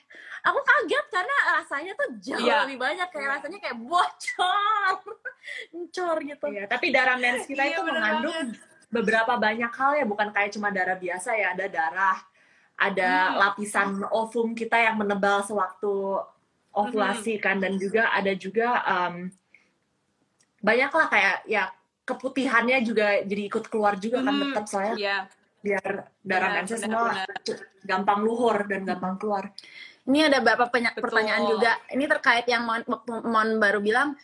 Aku 0.40 0.62
kaget 0.62 1.06
karena 1.10 1.36
rasanya 1.52 1.92
tuh 1.92 2.08
jauh 2.20 2.38
Iya. 2.38 2.62
lebih 2.62 2.78
banyak 2.78 3.10
kayak 3.10 3.18
Iya. 3.20 3.32
rasanya 3.34 3.58
kayak 3.58 3.78
bocor. 3.80 4.94
Bocor 5.74 6.16
gitu. 6.22 6.46
Iya, 6.46 6.64
tapi 6.64 6.86
darah 6.88 7.18
mens 7.18 7.42
kita 7.42 7.58
Iya, 7.60 7.74
itu 7.74 7.82
bener 7.82 7.98
mengandung 7.98 8.38
beberapa 8.86 9.34
banyak 9.34 9.72
hal 9.72 9.92
ya, 9.96 10.04
bukan 10.04 10.28
kayak 10.30 10.50
cuma 10.52 10.70
darah 10.70 10.94
biasa 10.94 11.30
ya, 11.32 11.50
ada 11.50 11.66
darah, 11.66 12.22
ada 12.80 13.10
Hmm. 13.28 13.36
lapisan 13.36 13.88
ovum 14.08 14.56
kita 14.56 14.80
yang 14.80 14.96
menebal 14.96 15.44
sewaktu 15.44 16.16
ovulasi 16.72 17.36
Hmm. 17.36 17.42
kan, 17.44 17.56
dan 17.60 17.76
juga 17.76 18.08
ada 18.08 18.32
juga 18.32 18.80
um, 18.88 19.28
banyak 20.60 20.90
lah 20.92 21.06
kayak 21.08 21.36
ya 21.44 21.68
keputihannya 22.08 22.80
juga 22.82 23.20
jadi 23.22 23.42
ikut 23.46 23.64
keluar 23.68 24.00
juga 24.00 24.24
kan 24.24 24.34
Hmm, 24.34 24.42
tetap 24.50 24.64
soalnya 24.66 24.94
Iya, 24.96 25.16
biar 25.60 25.84
darah 26.24 26.48
Benar, 26.50 26.56
mensnya 26.64 26.78
semua 26.80 27.12
gampang 27.84 28.20
luhur 28.24 28.56
dan 28.64 28.88
gampang 28.88 29.14
keluar. 29.20 29.52
Ini 30.08 30.32
ada 30.32 30.40
beberapa 30.40 30.66
Betul. 30.72 31.00
pertanyaan 31.04 31.44
juga. 31.46 31.72
Ini 31.92 32.04
terkait 32.08 32.46
yang 32.48 32.64
Mon, 32.64 32.82
Mon 33.28 33.48
baru 33.60 33.78
bilang, 33.84 34.16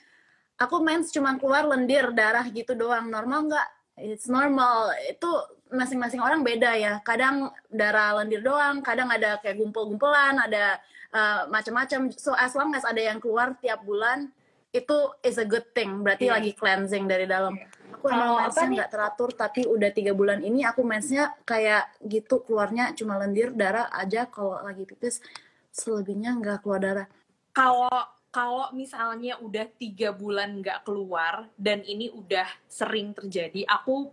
aku 0.57 0.81
mens 0.81 1.13
cuma 1.13 1.37
keluar 1.37 1.69
lendir 1.69 2.11
darah 2.17 2.43
gitu 2.49 2.73
doang. 2.73 3.07
Normal 3.07 3.53
nggak? 3.53 3.69
It's 4.01 4.27
normal. 4.27 4.97
Itu 5.07 5.29
masing-masing 5.71 6.23
orang 6.23 6.47
beda 6.47 6.75
ya. 6.79 7.03
Kadang 7.03 7.51
darah 7.71 8.23
lendir 8.23 8.43
doang, 8.43 8.83
kadang 8.83 9.11
ada 9.11 9.39
kayak 9.43 9.59
gumpul-gumpulan, 9.59 10.39
ada 10.39 10.79
uh, 11.11 11.51
macam-macam. 11.51 12.13
So 12.15 12.35
as 12.35 12.55
long 12.55 12.75
as 12.75 12.87
ada 12.87 13.03
yang 13.03 13.19
keluar 13.19 13.59
tiap 13.59 13.83
bulan, 13.83 14.31
itu 14.71 14.97
is 15.25 15.41
a 15.41 15.47
good 15.47 15.67
thing. 15.73 16.05
Berarti 16.05 16.29
Iya. 16.29 16.35
lagi 16.39 16.53
cleansing 16.53 17.05
dari 17.09 17.25
dalam. 17.25 17.57
Aku 17.97 18.13
Kalau 18.13 18.45
mensnya 18.45 18.69
nggak 18.85 18.93
teratur, 18.93 19.31
tapi 19.33 19.65
udah 19.65 19.91
tiga 19.91 20.13
bulan 20.13 20.45
ini 20.45 20.63
aku 20.69 20.85
mensnya 20.85 21.33
kayak 21.49 21.97
gitu 22.05 22.45
keluarnya 22.45 22.93
cuma 22.93 23.17
lendir 23.17 23.57
darah 23.57 23.89
aja 23.89 24.29
kalau 24.29 24.61
lagi 24.61 24.85
pipis 24.85 25.25
selebihnya 25.73 26.37
nggak 26.37 26.61
keluar 26.65 26.81
darah. 26.81 27.09
kalau 27.57 27.89
kalau 28.29 28.69
misalnya 28.77 29.41
udah 29.41 29.65
tiga 29.81 30.13
bulan 30.13 30.61
nggak 30.61 30.85
keluar 30.85 31.49
dan 31.57 31.81
ini 31.81 32.13
udah 32.13 32.45
sering 32.69 33.17
terjadi, 33.17 33.65
aku 33.65 34.13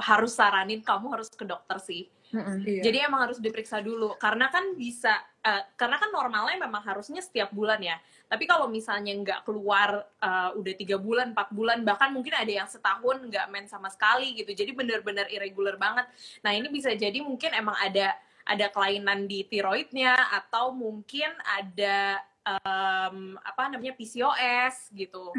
harus 0.00 0.32
saranin 0.34 0.80
kamu 0.80 1.06
harus 1.12 1.28
ke 1.30 1.44
dokter 1.44 1.78
sih. 1.80 2.08
Iya. 2.30 2.82
Jadi 2.86 2.98
emang 3.02 3.26
harus 3.26 3.42
diperiksa 3.42 3.82
dulu 3.82 4.14
karena 4.14 4.46
kan 4.54 4.78
bisa 4.78 5.18
eh, 5.42 5.66
karena 5.74 5.98
kan 5.98 6.14
normalnya 6.14 6.62
memang 6.62 6.82
harusnya 6.82 7.18
setiap 7.20 7.50
bulan 7.50 7.82
ya. 7.82 7.98
Tapi 8.30 8.46
kalau 8.46 8.70
misalnya 8.70 9.10
nggak 9.18 9.40
keluar 9.44 10.06
eh, 10.22 10.50
udah 10.54 10.74
tiga 10.78 10.96
bulan, 10.96 11.34
empat 11.34 11.50
bulan, 11.50 11.82
bahkan 11.82 12.14
mungkin 12.14 12.34
ada 12.34 12.50
yang 12.50 12.68
setahun 12.70 13.26
nggak 13.26 13.46
main 13.50 13.66
sama 13.66 13.90
sekali 13.90 14.34
gitu. 14.38 14.54
Jadi 14.54 14.70
benar-benar 14.72 15.26
irregular 15.28 15.74
banget. 15.74 16.06
Nah 16.46 16.54
ini 16.54 16.70
bisa 16.70 16.94
jadi 16.94 17.18
mungkin 17.20 17.50
emang 17.52 17.74
ada 17.76 18.14
ada 18.46 18.66
kelainan 18.72 19.28
di 19.30 19.44
tiroidnya 19.46 20.16
atau 20.32 20.72
mungkin 20.74 21.28
ada 21.44 22.18
em, 22.42 23.36
apa 23.42 23.68
namanya 23.68 23.94
PCOS 23.94 24.90
gitu 24.94 25.30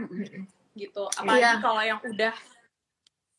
gitu. 0.76 1.04
Apalagi 1.20 1.44
Iya. 1.44 1.60
kalau 1.60 1.84
yang 1.84 2.00
udah 2.00 2.36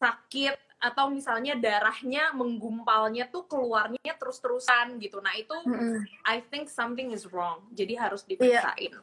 sakit 0.02 0.56
atau 0.82 1.06
misalnya 1.06 1.54
darahnya 1.54 2.34
menggumpalnya 2.34 3.30
tuh 3.30 3.46
keluarnya 3.46 4.18
terus-terusan 4.18 4.98
gitu. 4.98 5.22
Nah, 5.22 5.30
itu 5.38 5.54
Mm-mm. 5.62 6.02
I 6.26 6.42
think 6.50 6.66
something 6.66 7.14
is 7.14 7.30
wrong. 7.30 7.62
Jadi 7.70 7.94
harus 7.94 8.26
diperiksain. 8.26 8.98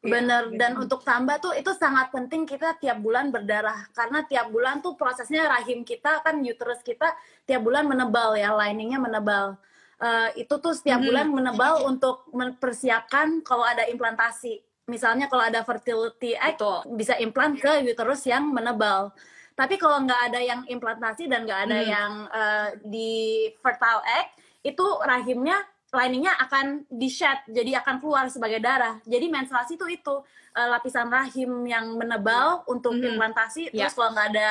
Iya, 0.00 0.08
Bener, 0.16 0.42
gitu. 0.48 0.56
dan 0.56 0.72
untuk 0.80 1.04
tambah 1.04 1.36
tuh 1.42 1.52
itu 1.52 1.74
sangat 1.76 2.08
penting 2.08 2.48
kita 2.48 2.78
tiap 2.80 2.96
bulan 3.04 3.28
berdarah 3.28 3.84
karena 3.92 4.24
tiap 4.24 4.48
bulan 4.48 4.80
tuh 4.80 4.96
prosesnya 4.96 5.44
rahim 5.44 5.84
kita 5.84 6.24
kan 6.24 6.40
uterus 6.40 6.80
kita 6.80 7.12
tiap 7.44 7.60
bulan 7.60 7.84
menebal 7.84 8.32
ya 8.32 8.54
liningnya 8.56 8.96
menebal 8.96 9.60
Eh, 10.00 10.48
itu 10.48 10.54
tuh 10.64 10.72
setiap 10.72 10.96
Mhm. 10.96 11.06
bulan 11.12 11.26
menebal 11.28 11.74
untuk 11.84 12.24
mempersiapkan 12.32 13.44
kalau 13.44 13.68
ada 13.68 13.84
implantasi 13.84 14.64
misalnya 14.88 15.28
kalau 15.28 15.44
ada 15.44 15.60
fertility 15.60 16.32
egg 16.40 16.56
Betul. 16.56 16.96
bisa 16.96 17.20
implant 17.20 17.60
ke 17.60 17.84
uterus 17.84 18.24
yang 18.24 18.48
menebal 18.48 19.12
tapi 19.52 19.76
kalau 19.76 20.00
nggak 20.00 20.32
ada 20.32 20.40
yang 20.40 20.60
implantasi 20.64 21.26
dan 21.26 21.44
nggak 21.44 21.60
ada 21.66 21.78
Hmm. 21.78 21.88
yang 21.88 22.12
eh, 22.30 22.68
di 22.82 23.12
fertile 23.58 24.02
egg 24.06 24.26
itu 24.62 24.86
rahimnya 25.00 25.60
liningnya 25.90 26.38
akan 26.38 26.86
di 26.86 27.08
shed 27.08 27.42
jadi 27.46 27.82
akan 27.82 27.98
keluar 27.98 28.26
sebagai 28.26 28.58
darah 28.58 29.02
jadi 29.04 29.26
menstruasi 29.26 29.74
itu 29.74 29.86
itu 29.88 30.14
eh, 30.50 30.68
lapisan 30.68 31.06
rahim 31.08 31.62
yang 31.64 31.94
menebal 31.94 32.62
untuk 32.66 32.94
Mhm. 32.94 33.14
implantasi 33.14 33.70
Ya. 33.70 33.86
terus 33.86 33.94
kalau 33.94 34.10
nggak 34.10 34.28
ada 34.30 34.48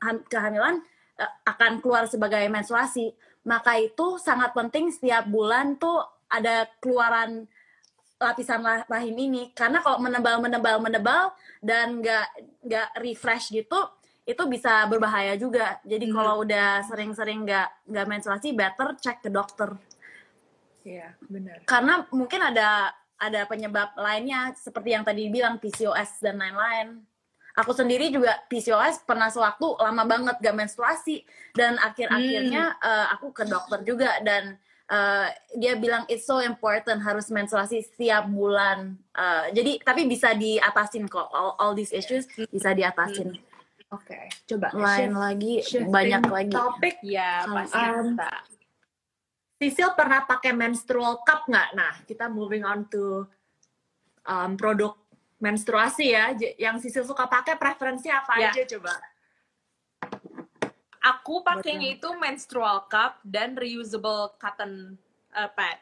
ham- 0.00 0.24
kehamilan 0.24 0.80
eh, 1.14 1.32
akan 1.44 1.80
keluar 1.80 2.04
sebagai 2.04 2.44
menstruasi 2.48 3.12
maka 3.42 3.74
itu 3.74 4.16
sangat 4.16 4.52
penting 4.52 4.88
setiap 4.88 5.26
bulan 5.26 5.74
tuh 5.76 5.98
ada 6.28 6.64
keluaran 6.78 7.44
lapisan 8.16 8.62
rahim 8.86 9.16
ini 9.18 9.50
karena 9.50 9.82
kalau 9.82 9.98
menebal 9.98 10.38
menebal 10.38 10.78
menebal 10.78 11.34
dan 11.58 11.98
nggak 11.98 12.26
nggak 12.62 12.88
refresh 12.96 13.50
gitu 13.50 13.82
itu 14.22 14.42
bisa 14.46 14.86
berbahaya 14.86 15.34
juga 15.34 15.82
jadi 15.82 16.06
Mhm. 16.06 16.14
kalau 16.14 16.34
udah 16.42 16.86
sering-sering 16.86 17.42
nggak 17.42 17.68
nggak 17.90 18.06
menstruasi 18.06 18.54
better 18.54 18.94
cek 18.96 19.18
ke 19.18 19.28
dokter 19.28 19.74
Iya, 20.82 21.14
benar. 21.26 21.62
karena 21.62 22.06
mungkin 22.10 22.42
ada 22.42 22.90
ada 23.14 23.46
penyebab 23.46 23.94
lainnya 23.94 24.50
seperti 24.58 24.94
yang 24.94 25.06
tadi 25.06 25.30
bilang 25.30 25.54
PCOS 25.56 26.18
dan 26.18 26.42
lain-lain. 26.42 27.06
Aku 27.54 27.70
sendiri 27.70 28.10
juga 28.10 28.34
PCOS 28.50 29.06
pernah 29.06 29.30
sewaktu 29.30 29.78
lama 29.78 30.02
banget 30.02 30.42
gak 30.42 30.56
menstruasi 30.56 31.22
dan 31.54 31.78
akhir-akhirnya 31.78 32.74
eh, 32.82 33.06
aku 33.14 33.30
ke 33.30 33.46
dokter 33.46 33.86
juga 33.86 34.18
dan 34.26 34.58
eh, 34.90 35.28
dia 35.54 35.78
bilang 35.78 36.02
it's 36.10 36.26
so 36.26 36.42
important 36.42 36.98
harus 36.98 37.30
menstruasi 37.30 37.86
setiap 37.86 38.26
bulan. 38.26 38.98
Eh, 39.14 39.44
jadi 39.54 39.72
tapi 39.86 40.10
bisa 40.10 40.34
diatasin 40.34 41.06
kok 41.06 41.30
all, 41.30 41.54
all 41.62 41.72
these 41.78 41.94
issues 41.94 42.26
bisa 42.50 42.74
diatasin. 42.74 43.38
Oke, 43.92 44.32
coba 44.48 44.72
Lain 44.72 45.12
lagi 45.12 45.60
shifting 45.60 45.92
banyak 45.92 46.24
lagi. 46.32 46.54
Topik 46.56 46.96
Ya, 47.04 47.44
pasti 47.44 47.76
um. 47.76 48.16
Sisil 49.60 49.92
pernah 49.92 50.24
pakai 50.24 50.56
menstrual 50.56 51.20
cup 51.22 51.44
nggak? 51.44 51.68
Nah, 51.76 51.92
kita 52.08 52.26
moving 52.32 52.64
on 52.64 52.88
to 52.88 53.28
um, 54.24 54.56
produk 54.56 54.96
menstruasi 55.38 56.16
ya. 56.16 56.32
Yang 56.56 56.88
Sisil 56.88 57.04
suka 57.04 57.28
pakai 57.28 57.60
preferensinya 57.60 58.24
apa 58.24 58.40
Ya. 58.40 58.50
aja 58.50 58.64
coba? 58.64 58.96
Aku 61.02 61.42
pakainya 61.42 61.98
itu 61.98 62.08
menstrual 62.14 62.86
cup 62.86 63.18
dan 63.26 63.58
reusable 63.58 64.32
cotton 64.38 64.94
uh, 65.34 65.50
pad. 65.50 65.81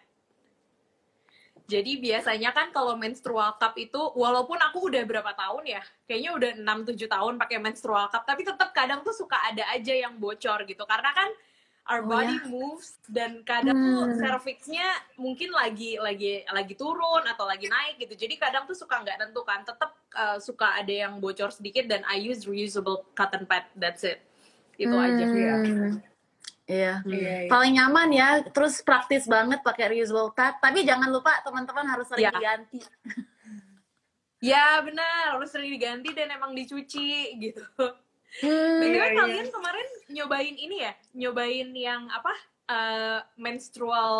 Jadi 1.70 2.02
biasanya 2.02 2.50
kan 2.50 2.74
kalau 2.74 2.98
menstrual 2.98 3.54
cup 3.62 3.78
itu 3.78 4.00
walaupun 4.18 4.58
aku 4.58 4.90
udah 4.90 5.06
berapa 5.06 5.30
tahun 5.38 5.78
ya, 5.78 5.82
kayaknya 6.10 6.30
udah 6.34 6.50
6 6.58 6.78
7 6.90 7.06
tahun 7.06 7.34
pakai 7.38 7.58
menstrual 7.62 8.10
cup, 8.10 8.26
tapi 8.26 8.42
tetap 8.42 8.74
kadang 8.74 9.06
tuh 9.06 9.14
suka 9.14 9.38
ada 9.46 9.62
aja 9.70 9.94
yang 9.94 10.18
bocor 10.18 10.66
gitu. 10.66 10.82
Karena 10.82 11.14
kan 11.14 11.30
our 11.86 12.02
Oh, 12.02 12.10
body 12.10 12.38
moves 12.50 12.98
dan 13.10 13.42
kadang 13.46 13.74
tuh 13.74 14.02
Hmm. 14.06 14.18
cervixnya 14.18 14.86
mungkin 15.18 15.50
lagi 15.50 15.98
lagi 15.98 16.42
lagi 16.50 16.74
turun 16.74 17.22
atau 17.26 17.46
lagi 17.46 17.70
naik 17.70 18.02
gitu. 18.02 18.14
Jadi 18.18 18.34
kadang 18.38 18.66
tuh 18.66 18.74
suka 18.74 18.98
nggak 19.02 19.18
tentu 19.22 19.42
kan, 19.46 19.62
tetap 19.62 19.94
uh, 20.14 20.38
suka 20.42 20.74
ada 20.74 20.90
yang 21.06 21.22
bocor 21.22 21.54
sedikit 21.54 21.86
dan 21.86 22.02
I 22.10 22.18
use 22.18 22.46
reusable 22.50 23.06
cotton 23.14 23.46
pad. 23.46 23.70
That's 23.78 24.02
it. 24.02 24.18
Itu 24.74 24.94
aja. 24.98 25.24
Hmm. 25.24 25.38
ya. 25.38 25.54
Iya. 26.70 27.02
Iya, 27.02 27.34
iya. 27.42 27.50
paling 27.50 27.74
nyaman 27.74 28.08
ya 28.10 28.28
terus 28.46 28.78
praktis 28.78 29.26
banget 29.26 29.58
pakai 29.60 29.90
reusable 29.90 30.30
pad 30.30 30.54
tapi 30.56 30.86
jangan 30.86 31.10
lupa 31.10 31.42
teman-teman 31.42 31.82
harus 31.84 32.06
sering 32.06 32.22
Ya. 32.22 32.32
diganti 32.32 32.78
Ya 34.40 34.80
benar, 34.80 35.36
harus 35.36 35.52
sering 35.52 35.68
diganti 35.68 36.16
dan 36.16 36.32
emang 36.32 36.56
dicuci 36.56 37.10
gitu. 37.36 37.60
Hmm, 38.40 38.80
Iya, 38.80 39.04
iya. 39.04 39.12
kalian 39.12 39.48
kemarin 39.50 39.88
nyobain 40.08 40.56
ini 40.56 40.76
ya, 40.80 40.92
nyobain 41.12 41.68
yang 41.70 42.08
apa? 42.08 42.32
eh, 42.64 43.20
menstrual 43.34 44.14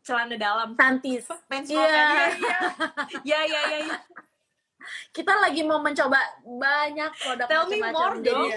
celana 0.00 0.38
dalam. 0.38 0.72
Panties. 0.72 1.26
Menstrual 1.44 1.84
Iya. 1.84 2.06
pad. 2.06 2.32
Iya, 2.38 2.58
iya, 3.20 3.40
iya, 3.42 3.60
iya. 3.66 3.78
iya. 3.84 3.96
Kita 5.10 5.34
lagi 5.36 5.60
mau 5.60 5.76
mencoba 5.76 6.16
banyak 6.40 7.10
produk 7.12 7.46
Tell 7.50 7.66
me 7.66 7.76
macam-macam. 7.76 7.92
more 7.92 8.16
Jadi, 8.16 8.30
dong. 8.30 8.50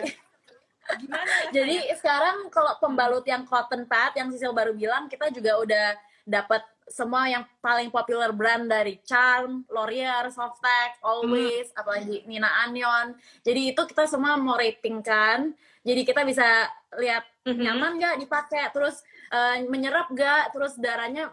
Gimana? 0.98 1.34
jadi 1.54 1.94
sekarang 1.94 2.50
kalau 2.50 2.74
pembalut 2.82 3.22
yang 3.28 3.46
cotton 3.46 3.86
pad 3.86 4.18
yang 4.18 4.34
Sisil 4.34 4.50
baru 4.50 4.74
bilang, 4.74 5.06
kita 5.06 5.30
juga 5.30 5.62
udah 5.62 5.88
dapat 6.26 6.62
semua 6.90 7.30
yang 7.30 7.46
paling 7.62 7.94
popular 7.94 8.34
brand 8.34 8.66
dari 8.66 8.98
Charm, 9.06 9.62
Laurier, 9.70 10.26
Softex, 10.34 10.98
Always, 11.06 11.70
apalagi 11.78 12.26
Nina 12.26 12.50
Anion. 12.66 13.14
Jadi 13.46 13.74
itu 13.74 13.82
kita 13.86 14.10
semua 14.10 14.34
mau 14.42 14.58
rating 14.58 15.06
kan. 15.06 15.54
Jadi 15.86 16.02
kita 16.02 16.26
bisa 16.26 16.66
lihat 16.98 17.26
Mhm. 17.46 17.62
nyaman 17.62 17.92
nggak 17.98 18.16
dipakai, 18.26 18.70
terus 18.74 19.02
eh, 19.30 19.62
menyerap 19.70 20.10
nggak, 20.10 20.50
terus 20.54 20.74
darahnya 20.82 21.30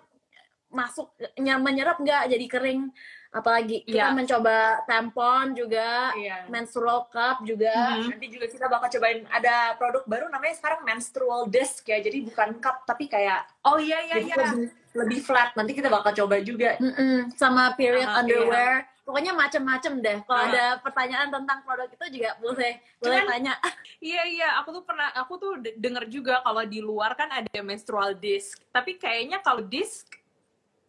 masuk 0.68 1.08
ny- 1.34 1.56
menyerap 1.56 1.96
nggak 1.96 2.28
jadi 2.28 2.46
kering. 2.46 2.90
Apalagi 3.28 3.84
kita 3.84 4.08
Iya. 4.08 4.16
mencoba 4.16 4.56
tampon 4.84 5.52
juga, 5.52 6.08
Iya. 6.12 6.48
menstrual 6.48 7.04
cup 7.06 7.44
juga. 7.44 7.98
Mhm. 7.98 8.08
Nanti 8.10 8.26
juga 8.28 8.46
kita 8.46 8.64
bakal 8.64 8.88
cobain 8.88 9.28
ada 9.28 9.76
produk 9.76 10.02
baru 10.04 10.26
namanya 10.26 10.56
sekarang 10.56 10.80
menstrual 10.82 11.44
disc 11.46 11.84
ya. 11.84 11.98
Jadi 11.98 12.24
bukan 12.24 12.56
cup 12.56 12.82
tapi 12.82 13.06
kayak 13.06 13.44
Oh 13.62 13.76
iya, 13.76 14.00
iya, 14.02 14.16
iya. 14.18 14.34
lebih, 14.34 14.72
lebih 14.94 15.20
flat. 15.20 15.52
Nanti 15.52 15.72
kita 15.72 15.86
bakal 15.86 16.16
coba 16.16 16.40
juga. 16.40 16.78
Mm-mm, 16.78 17.28
sama 17.34 17.76
period 17.76 18.08
Ah, 18.08 18.20
underwear. 18.20 18.88
Pokoknya 19.04 19.30
macem-macem 19.32 20.00
deh. 20.00 20.18
Kalau 20.24 20.40
Ah. 20.40 20.48
ada 20.48 20.64
pertanyaan 20.80 21.28
tentang 21.28 21.62
produk 21.62 21.86
itu 21.86 22.06
juga 22.16 22.34
boleh 22.36 22.72
boleh 22.96 23.20
Cuman- 23.20 23.28
tanya. 23.28 23.54
Iya 23.98 24.22
iya, 24.24 24.48
aku 24.56 24.70
tuh 24.72 24.82
pernah, 24.82 25.08
aku 25.10 25.32
tuh 25.36 25.52
de- 25.58 25.74
denger 25.74 26.04
juga 26.06 26.40
kalau 26.40 26.62
di 26.62 26.80
luar 26.80 27.12
kan 27.12 27.28
ada 27.28 27.60
menstrual 27.60 28.12
disc. 28.14 28.58
Tapi 28.70 28.96
kayaknya 28.96 29.38
kalau 29.40 29.60
disc 29.62 30.08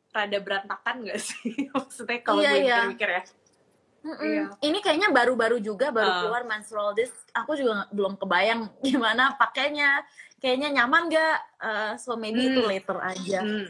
rada 0.10 0.38
berantakan 0.38 0.96
gak 1.04 1.20
sih? 1.20 1.54
Maksudnya 1.76 2.20
kalau 2.22 2.42
Iya, 2.42 2.50
gue 2.50 2.60
iya. 2.60 2.78
mikir-mikir 2.88 3.10
ya. 3.10 3.24
Mm-mm. 3.98 4.24
Iya. 4.24 4.44
Ini 4.62 4.78
kayaknya 4.80 5.10
baru-baru 5.12 5.58
juga 5.60 5.90
baru 5.90 6.08
Ah. 6.08 6.20
keluar 6.24 6.44
menstrual 6.44 6.94
disc. 6.94 7.18
Aku 7.34 7.54
juga 7.54 7.86
belum 7.90 8.16
kebayang 8.16 8.72
gimana 8.86 9.36
pakainya. 9.36 10.06
Kayaknya 10.38 10.70
nyaman 10.78 11.10
nggak? 11.10 11.38
Uh, 11.58 11.94
so 11.98 12.14
maybe 12.14 12.46
itu 12.46 12.62
Hmm. 12.62 12.70
later 12.70 12.98
aja. 13.00 13.42
Hmm. 13.42 13.68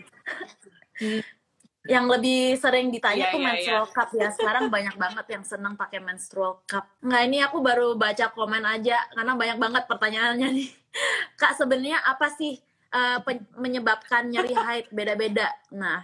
Yang 1.88 2.06
lebih 2.20 2.42
sering 2.60 2.92
ditanya 2.92 3.32
Iya, 3.32 3.34
tuh 3.34 3.40
iya, 3.40 3.48
menstrual 3.48 3.86
cup 3.88 4.10
ya. 4.12 4.28
Sekarang 4.30 4.68
banyak 4.68 4.96
banget 5.00 5.26
yang 5.32 5.44
seneng 5.48 5.80
pakai 5.80 6.04
menstrual 6.04 6.60
cup. 6.68 6.84
Nggak 7.00 7.22
ini 7.24 7.38
aku 7.40 7.64
baru 7.64 7.96
baca 7.96 8.28
komen 8.30 8.60
aja 8.68 9.08
karena 9.10 9.34
banyak 9.34 9.58
banget 9.58 9.84
pertanyaannya 9.88 10.48
nih. 10.52 10.70
Kak 11.40 11.56
sebenarnya 11.56 12.04
apa 12.04 12.28
sih 12.28 12.60
uh, 12.92 13.24
menyebabkan 13.56 14.28
nyeri 14.28 14.52
haid 14.52 14.92
beda-beda? 14.92 15.48
Nah, 15.72 16.04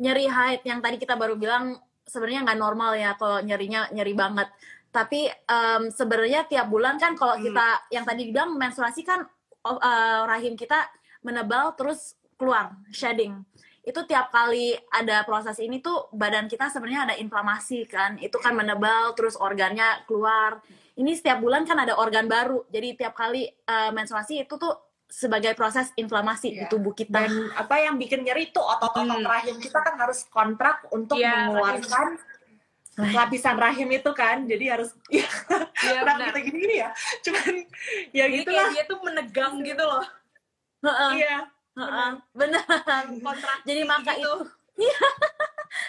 nyeri 0.00 0.26
haid 0.26 0.60
yang 0.66 0.82
tadi 0.82 0.98
kita 0.98 1.14
baru 1.14 1.38
bilang 1.38 1.78
sebenarnya 2.04 2.44
nggak 2.44 2.60
normal 2.60 2.92
ya 2.98 3.14
kalau 3.16 3.40
nyerinya 3.40 3.88
nyeri 3.94 4.12
banget. 4.12 4.48
Tapi 4.94 5.26
em, 5.26 5.82
sebenarnya 5.90 6.46
tiap 6.46 6.70
bulan 6.70 6.98
kan 7.02 7.18
kalau 7.18 7.34
Hmm. 7.34 7.44
kita 7.50 7.66
yang 7.90 8.04
tadi 8.06 8.30
dibilang 8.30 8.54
menstruasi 8.54 9.02
kan 9.02 9.26
eh, 9.64 10.20
rahim 10.28 10.54
kita 10.54 10.86
menebal 11.24 11.72
terus 11.74 12.14
keluar 12.36 12.76
shedding 12.92 13.40
itu 13.84 14.00
tiap 14.08 14.32
kali 14.32 14.76
ada 14.92 15.24
proses 15.28 15.60
ini 15.60 15.80
tuh 15.80 16.08
badan 16.12 16.48
kita 16.48 16.72
sebenarnya 16.72 17.12
ada 17.12 17.14
inflamasi 17.20 17.84
kan 17.84 18.16
itu 18.16 18.36
kan 18.40 18.56
menebal 18.56 19.12
terus 19.12 19.36
organnya 19.36 20.04
keluar 20.08 20.60
ini 20.96 21.12
setiap 21.12 21.40
bulan 21.40 21.68
kan 21.68 21.76
ada 21.80 21.96
organ 21.96 22.24
baru 22.24 22.64
jadi 22.72 22.96
tiap 22.96 23.12
kali 23.16 23.44
eh, 23.48 23.90
menstruasi 23.92 24.44
itu 24.44 24.54
tuh 24.56 24.72
sebagai 25.06 25.52
proses 25.52 25.92
inflamasi 25.94 26.48
di 26.50 26.58
Iya. 26.58 26.68
tubuh 26.68 26.90
kita 26.90 27.22
Dan 27.22 27.48
apa 27.52 27.76
yang 27.78 27.94
bikin 27.94 28.22
nyeri 28.22 28.48
tuh 28.48 28.60
otot-otot 28.60 29.04
Hmm. 29.14 29.24
rahim 29.24 29.56
kita 29.56 29.78
kan 29.78 29.94
harus 29.96 30.26
kontrak 30.26 30.84
untuk 30.90 31.16
Iya, 31.16 31.48
mengeluarkan 31.48 32.18
lapisan 33.10 33.56
rahim 33.56 33.88
itu 33.90 34.10
kan. 34.12 34.42
Jadi 34.42 34.64
harus 34.68 34.90
ya, 35.10 35.26
Iya 35.82 36.00
kenapa 36.00 36.14
benar. 36.14 36.26
kita 36.30 36.40
gini 36.46 36.74
ya? 36.76 36.90
Cuman 37.20 37.52
ya 38.10 38.24
Jadi 38.24 38.36
gitu 38.36 38.50
lah. 38.50 38.68
dia 38.70 38.84
tuh 38.84 38.98
menegang 39.00 39.54
gitu 39.60 39.82
loh. 39.82 40.04
Iya. 41.10 41.48
heeh, 41.74 42.10
benar 42.30 42.62
Kontraksi 43.18 43.64
jadi 43.64 43.82
maka 43.82 44.14
gitu. 44.14 44.22
itu 44.22 44.32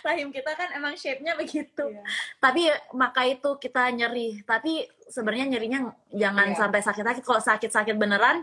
rahim 0.02 0.30
kita 0.30 0.52
kan 0.52 0.74
emang 0.74 0.96
shape-nya 0.96 1.36
begitu 1.36 1.86
Iya. 1.86 2.02
tapi 2.40 2.66
maka 2.92 3.22
itu 3.24 3.54
kita 3.56 3.92
nyeri 3.92 4.42
tapi 4.42 4.82
sebenarnya 5.06 5.46
nyerinya 5.48 5.80
jangan 6.10 6.48
Iya. 6.48 6.58
sampai 6.58 6.80
sakit-sakit 6.80 7.22
kalau 7.22 7.38
sakit-sakit 7.40 7.94
beneran 7.94 8.42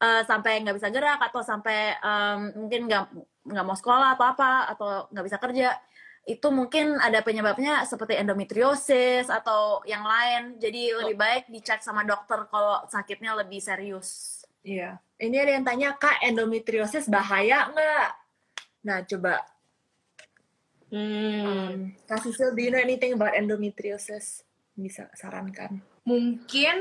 eh, 0.00 0.22
sampai 0.24 0.64
nggak 0.64 0.76
bisa 0.80 0.88
gerak 0.88 1.20
atau 1.20 1.40
sampai 1.44 1.94
em, 2.00 2.40
mungkin 2.56 2.88
nggak 2.88 3.04
nggak 3.52 3.66
mau 3.66 3.76
sekolah 3.76 4.16
atau 4.16 4.26
apa 4.26 4.50
atau 4.72 4.88
nggak 5.12 5.26
bisa 5.28 5.38
kerja 5.38 5.68
itu 6.28 6.48
mungkin 6.52 7.00
ada 7.00 7.24
penyebabnya 7.24 7.88
seperti 7.88 8.20
endometriosis 8.20 9.32
atau 9.32 9.80
yang 9.88 10.04
lain 10.04 10.60
jadi 10.60 11.00
lebih 11.00 11.16
baik 11.16 11.44
dicek 11.48 11.80
sama 11.80 12.04
dokter 12.04 12.44
kalau 12.52 12.84
sakitnya 12.92 13.32
lebih 13.32 13.58
serius 13.58 14.40
Iya. 14.60 15.00
Ini 15.20 15.36
ada 15.40 15.52
yang 15.56 15.64
tanya, 15.64 15.88
Kak, 15.96 16.20
endometriosis 16.24 17.08
bahaya 17.08 17.68
nggak? 17.72 18.08
Nah, 18.84 18.98
coba. 19.04 19.44
Hmm. 20.90 21.44
Um, 21.46 21.78
Kak 22.08 22.20
Sisil, 22.24 22.52
do 22.52 22.60
you 22.60 22.72
know 22.72 22.80
anything 22.80 23.14
about 23.14 23.36
endometriosis? 23.36 24.44
Bisa 24.74 25.08
sarankan. 25.16 25.80
Mungkin 26.04 26.76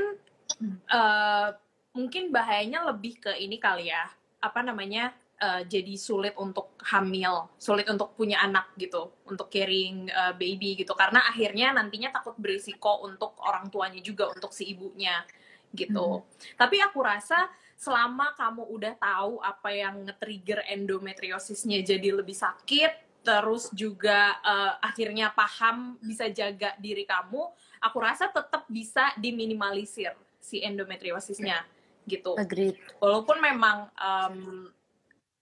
eh, 0.87 1.47
mungkin 1.93 2.31
bahayanya 2.33 2.85
lebih 2.89 3.19
ke 3.19 3.31
ini 3.37 3.57
kali 3.57 3.89
ya. 3.89 4.09
Apa 4.39 4.63
namanya? 4.63 5.13
eh, 5.39 5.61
jadi 5.65 5.95
sulit 5.95 6.35
untuk 6.35 6.75
hamil, 6.83 7.47
sulit 7.55 7.87
untuk 7.87 8.13
punya 8.13 8.43
anak 8.43 8.75
gitu, 8.75 9.15
untuk 9.25 9.47
carrying 9.47 10.11
eh, 10.11 10.33
baby 10.35 10.75
gitu. 10.75 10.91
Karena 10.93 11.23
akhirnya 11.25 11.71
nantinya 11.71 12.11
takut 12.11 12.35
berisiko 12.35 13.07
untuk 13.07 13.39
orang 13.47 13.71
tuanya 13.71 14.03
juga, 14.03 14.29
untuk 14.29 14.51
si 14.51 14.67
ibunya 14.67 15.23
gitu. 15.71 16.25
Tapi 16.59 16.81
aku 16.83 16.99
rasa 16.99 17.47
selama 17.79 18.35
kamu 18.35 18.67
udah 18.67 18.93
tahu 18.99 19.39
apa 19.39 19.69
yang 19.71 20.03
nge-trigger 20.03 20.67
endometriosisnya 20.67 21.79
jadi 21.87 22.11
lebih 22.11 22.35
sakit, 22.35 23.23
terus 23.23 23.71
juga 23.71 24.35
eh, 24.43 24.73
akhirnya 24.83 25.31
paham 25.31 25.95
bisa 26.03 26.27
jaga 26.27 26.75
diri 26.75 27.07
kamu, 27.07 27.47
aku 27.79 27.97
rasa 28.03 28.27
tetap 28.27 28.67
bisa 28.67 29.15
diminimalisir 29.15 30.11
si 30.39 30.59
endometriosisnya 30.59 31.78
gitu. 32.07 32.35
agreed 32.37 32.75
Walaupun 33.01 33.37
memang 33.39 33.87
em, 33.95 34.35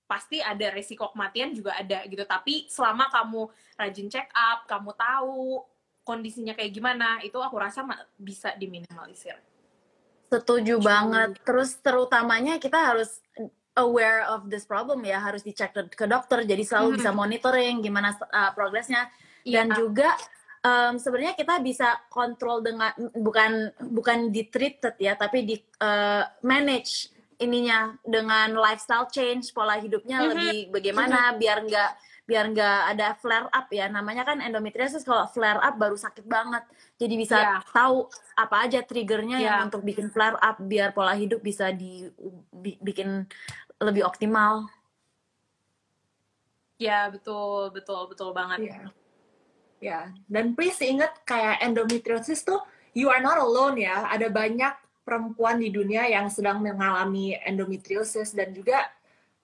pasti 0.08 0.40
ada 0.40 0.72
resiko 0.72 1.12
kematian 1.12 1.52
juga 1.52 1.76
ada 1.76 2.08
gitu, 2.08 2.24
tapi 2.24 2.66
selama 2.72 3.12
kamu 3.12 3.52
rajin 3.76 4.08
check 4.08 4.32
up, 4.32 4.64
kamu 4.64 4.96
tahu 4.96 5.62
kondisinya 6.08 6.56
kayak 6.56 6.72
gimana, 6.72 7.20
itu 7.20 7.36
aku 7.36 7.60
rasa 7.60 7.84
bisa 8.16 8.56
diminimalisir. 8.56 9.36
Setuju 10.32 10.80
banget. 10.80 11.36
Terus 11.44 11.76
terutamanya 11.84 12.56
kita 12.56 12.80
harus 12.80 13.20
aware 13.76 14.24
of 14.32 14.48
this 14.48 14.64
problem 14.64 15.04
ya, 15.04 15.20
harus 15.20 15.44
dicek 15.44 15.76
ke, 15.76 16.06
dokter. 16.08 16.48
Jadi 16.48 16.64
selalu 16.64 16.96
Mhm. 16.96 16.98
bisa 17.04 17.12
monitoring 17.12 17.76
gimana 17.84 18.16
uh, 18.16 18.52
progresnya 18.56 19.12
dan 19.44 19.68
Iya. 19.72 19.76
juga 19.76 20.10
em, 20.62 20.94
sebenarnya 20.98 21.34
kita 21.34 21.60
bisa 21.60 21.98
kontrol 22.10 22.62
dengan 22.62 22.92
bukan 23.14 23.72
bukan 23.80 24.30
di 24.30 24.46
treated 24.48 24.96
ya, 24.98 25.14
tapi 25.14 25.44
di 25.44 25.56
uh, 25.80 26.24
manage 26.42 27.10
ininya 27.38 27.94
dengan 28.02 28.58
lifestyle 28.58 29.06
change, 29.08 29.54
pola 29.54 29.78
hidupnya 29.78 30.18
Mhm. 30.22 30.28
lebih 30.34 30.58
bagaimana 30.74 31.38
biar 31.38 31.62
nggak 31.64 31.92
biar 32.28 32.46
nggak 32.52 32.80
ada 32.92 33.08
flare 33.16 33.48
up 33.48 33.72
ya. 33.72 33.88
Namanya 33.88 34.28
kan 34.28 34.44
endometriosis 34.44 35.06
kalau 35.08 35.24
flare 35.32 35.64
up 35.64 35.80
baru 35.80 35.96
sakit 35.96 36.28
banget. 36.28 36.66
Jadi 37.00 37.14
bisa 37.16 37.38
Iya. 37.40 37.58
tahu 37.72 38.10
apa 38.36 38.68
aja 38.68 38.84
triggernya 38.84 39.38
yang 39.40 39.58
Iya. 39.62 39.66
untuk 39.72 39.80
bikin 39.86 40.12
flare 40.12 40.36
up 40.36 40.60
biar 40.60 40.92
pola 40.92 41.16
hidup 41.16 41.40
bisa 41.40 41.72
dibikin 41.72 43.24
lebih 43.80 44.04
optimal. 44.04 44.68
Ya 46.78 47.10
betul 47.10 47.72
betul 47.74 48.12
betul 48.12 48.30
banget. 48.36 48.70
Iya. 48.70 48.92
Ya, 49.78 50.10
dan 50.26 50.58
please 50.58 50.82
ingat 50.82 51.22
kayak 51.22 51.62
endometriosis 51.62 52.42
tuh 52.42 52.58
you 52.98 53.14
are 53.14 53.22
not 53.22 53.38
alone 53.38 53.78
ya. 53.78 54.10
Ada 54.10 54.34
banyak 54.34 54.74
perempuan 55.06 55.62
di 55.62 55.70
dunia 55.70 56.04
yang 56.10 56.28
sedang 56.28 56.60
mengalami 56.60 57.38
endometriosis 57.46 58.34
dan 58.34 58.52
juga 58.52 58.90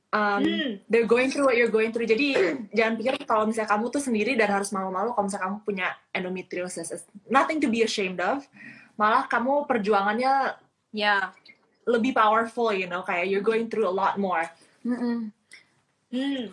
um, 0.09 0.41
Hmm. 0.41 0.81
they're 0.89 1.07
going 1.07 1.29
through 1.29 1.45
what 1.45 1.55
you're 1.55 1.71
going 1.71 1.93
through. 1.93 2.09
Jadi 2.09 2.33
jangan 2.77 2.93
pikir 2.97 3.13
kalau 3.25 3.45
misalnya 3.45 3.69
kamu 3.71 3.85
tuh 3.93 4.01
sendiri 4.01 4.33
dan 4.33 4.49
harus 4.49 4.73
malu-malu 4.73 5.13
kalau 5.13 5.25
misalnya 5.29 5.45
kamu 5.49 5.57
punya 5.61 5.87
endometriosis. 6.11 6.89
It's 6.93 7.05
nothing 7.29 7.61
to 7.61 7.69
be 7.69 7.85
ashamed 7.85 8.17
of. 8.21 8.41
Malah 8.97 9.25
kamu 9.29 9.65
perjuangannya 9.65 10.57
Ya. 10.93 11.33
lebih 11.83 12.13
powerful, 12.13 12.69
you 12.71 12.85
know, 12.85 13.01
kayak 13.01 13.25
you're 13.27 13.43
going 13.43 13.65
through 13.67 13.83
a 13.83 13.91
lot 13.91 14.15
more. 14.15 14.45
Mm-mm. 14.85 15.33
Hmm. 16.13 16.43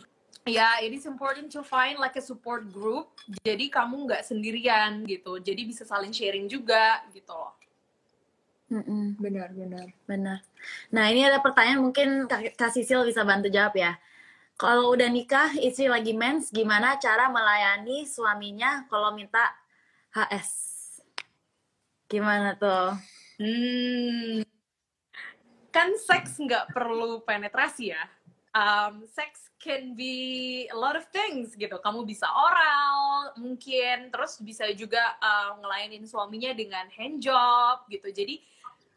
Ya, 0.51 0.83
it 0.83 0.91
is 0.91 1.07
important 1.07 1.47
to 1.55 1.63
find 1.63 1.95
like 2.03 2.19
a 2.19 2.25
support 2.25 2.67
group. 2.75 3.15
Jadi 3.47 3.71
kamu 3.71 4.11
nggak 4.11 4.27
sendirian 4.27 5.07
gitu. 5.07 5.39
Jadi 5.39 5.63
bisa 5.63 5.87
saling 5.87 6.11
sharing 6.11 6.51
juga 6.51 7.07
gitu 7.15 7.31
loh. 7.31 7.55
Mm-mm. 8.71 9.15
Benar, 9.19 9.55
benar. 9.55 9.87
Benar. 10.11 10.39
Nah, 10.91 11.05
ini 11.11 11.23
ada 11.27 11.39
pertanyaan 11.39 11.83
mungkin 11.83 12.27
Kak, 12.27 12.59
Kak 12.59 12.71
Sisil 12.75 13.07
bisa 13.07 13.23
bantu 13.23 13.47
jawab 13.47 13.79
ya. 13.79 13.95
Kalau 14.59 14.91
udah 14.93 15.07
nikah, 15.07 15.55
istri 15.59 15.87
lagi 15.87 16.13
mens, 16.13 16.51
gimana 16.51 16.99
cara 16.99 17.31
melayani 17.31 18.05
suaminya 18.07 18.87
kalau 18.91 19.15
minta 19.15 19.55
HS? 20.15 20.51
Gimana 22.11 22.59
tuh? 22.59 22.99
Hmm, 23.41 24.45
kan 25.71 25.95
seks 25.97 26.37
nggak 26.43 26.75
perlu 26.75 27.23
penetrasi 27.23 27.95
ya. 27.95 28.03
Um, 28.51 29.07
seks 29.07 29.55
can 29.63 29.95
be 29.95 30.67
a 30.73 30.77
lot 30.77 30.99
of 30.99 31.07
things 31.15 31.55
gitu. 31.55 31.79
Kamu 31.79 32.03
bisa 32.03 32.27
oral, 32.27 33.31
mungkin, 33.39 34.11
terus 34.11 34.43
bisa 34.43 34.67
juga 34.75 35.15
uh, 35.23 35.55
ngelayanin 35.63 36.03
suaminya 36.03 36.51
dengan 36.51 36.91
hand 36.91 37.23
job 37.23 37.87
gitu. 37.87 38.11
Jadi 38.11 38.43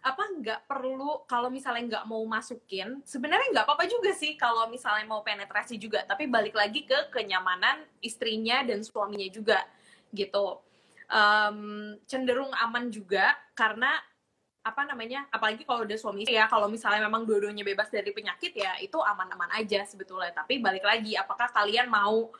apa 0.03 0.19
nggak 0.19 0.67
perlu 0.67 1.23
kalau 1.31 1.47
misalnya 1.47 1.95
nggak 1.95 2.05
mau 2.11 2.19
masukin 2.27 2.99
sebenarnya 3.07 3.55
nggak 3.55 3.63
apa-apa 3.63 3.87
juga 3.87 4.11
sih 4.11 4.35
kalau 4.35 4.67
misalnya 4.67 5.07
mau 5.07 5.23
penetrasi 5.23 5.79
juga 5.79 6.03
tapi 6.03 6.27
balik 6.27 6.51
lagi 6.59 6.83
ke 6.83 7.07
kenyamanan 7.07 7.87
istrinya 8.03 8.67
dan 8.67 8.83
suaminya 8.83 9.31
juga 9.31 9.63
gitu 10.11 10.59
um, 11.07 11.95
cenderung 12.03 12.51
aman 12.51 12.91
juga 12.91 13.31
karena 13.55 13.95
apa 14.63 14.87
namanya 14.87 15.27
apalagi 15.27 15.67
kalau 15.67 15.83
udah 15.83 15.99
suami 15.99 16.23
ya 16.23 16.47
kalau 16.47 16.71
misalnya 16.71 17.03
memang 17.03 17.27
dua-duanya 17.27 17.67
bebas 17.67 17.91
dari 17.91 18.15
penyakit 18.15 18.55
ya 18.55 18.79
itu 18.79 18.95
aman-aman 18.95 19.51
aja 19.59 19.83
sebetulnya. 19.83 20.31
Tapi 20.31 20.63
balik 20.63 20.87
lagi 20.87 21.19
apakah 21.19 21.51
kalian 21.51 21.91
mau 21.91 22.31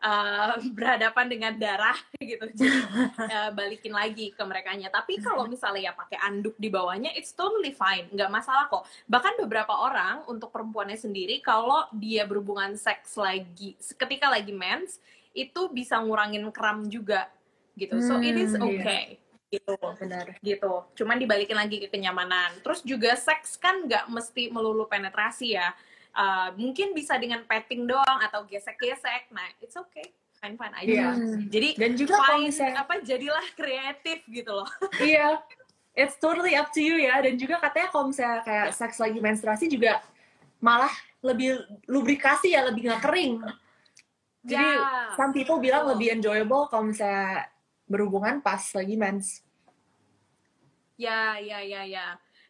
uh, 0.00 0.54
berhadapan 0.76 1.28
dengan 1.28 1.52
darah 1.60 2.00
gitu? 2.16 2.48
Jadi 2.48 2.80
uh, 3.28 3.52
balikin 3.52 3.92
lagi 3.92 4.32
ke 4.32 4.40
mereka 4.48 4.72
nya 4.72 4.88
tapi 4.88 5.20
kalau 5.20 5.44
misalnya 5.52 5.88
ya 5.88 5.92
pakai 5.92 6.16
anduk 6.24 6.56
di 6.56 6.72
bawahnya 6.72 7.12
it's 7.12 7.36
totally 7.36 7.76
fine. 7.76 8.08
Nggak 8.08 8.32
masalah 8.32 8.72
kok. 8.72 8.88
Bahkan 9.04 9.36
beberapa 9.44 9.76
orang 9.76 10.24
untuk 10.32 10.48
perempuannya 10.48 10.96
sendiri 10.96 11.44
kalau 11.44 11.84
dia 11.92 12.24
berhubungan 12.24 12.72
seks 12.80 13.20
lagi 13.20 13.76
ketika 13.76 14.32
lagi 14.32 14.56
mens 14.56 14.96
itu 15.36 15.68
bisa 15.68 16.00
ngurangin 16.00 16.48
kram 16.48 16.88
juga 16.88 17.28
gitu. 17.76 18.00
So 18.00 18.16
it 18.24 18.40
is 18.40 18.56
Hmm, 18.56 18.64
iya. 18.72 19.20
Gitu 19.56 19.74
Benar. 19.80 20.26
gitu. 20.44 20.72
Cuman 20.92 21.16
dibalikin 21.16 21.56
lagi 21.56 21.80
ke 21.80 21.88
kenyamanan. 21.88 22.52
Terus 22.60 22.84
juga 22.84 23.16
seks 23.16 23.56
kan 23.56 23.88
nggak 23.88 24.12
mesti 24.12 24.52
melulu 24.52 24.84
penetrasi 24.84 25.56
ya. 25.56 25.72
Uh, 26.16 26.48
mungkin 26.56 26.96
bisa 26.96 27.16
dengan 27.20 27.44
petting 27.44 27.84
doang 27.84 28.18
atau 28.24 28.44
gesek-gesek. 28.48 29.28
Nah, 29.32 29.44
it's 29.60 29.76
okay. 29.76 30.12
Fine-fine 30.40 30.74
aja. 30.76 30.88
Iya. 30.88 31.08
Hmm. 31.12 31.40
Jadi 31.48 31.68
Dan 31.76 31.92
juga 31.96 32.16
kalau 32.20 32.40
fine, 32.40 32.48
misalnya 32.52 32.76
apa 32.84 32.94
jadilah 33.00 33.46
kreatif 33.52 34.20
gitu 34.28 34.52
loh. 34.52 34.68
Iya, 35.00 35.40
it's 35.92 36.16
totally 36.16 36.56
up 36.56 36.72
to 36.72 36.80
you 36.80 36.96
ya. 37.00 37.20
Dan 37.20 37.36
juga 37.36 37.60
katanya 37.60 37.88
kalau 37.88 38.12
misalnya 38.12 38.40
kayak 38.44 38.72
seks 38.72 38.96
lagi 38.96 39.20
menstruasi 39.20 39.68
juga 39.68 40.00
malah 40.60 40.92
lebih 41.20 41.60
lubrikasi 41.84 42.52
ya, 42.56 42.64
lebih 42.64 42.88
nggak 42.88 43.02
kering. 43.04 43.40
Jadi 44.46 44.62
Ya. 44.78 45.10
some 45.18 45.34
people 45.34 45.58
bilang 45.58 45.84
Betul. 45.84 45.92
lebih 45.98 46.08
enjoyable 46.16 46.64
kalau 46.70 46.86
misalnya 46.86 47.50
berhubungan 47.84 48.38
pas 48.40 48.62
lagi 48.72 48.94
mens. 48.94 49.42
Ya, 50.96 51.36
ya, 51.38 51.60
ya, 51.60 51.82
ya. 51.84 52.06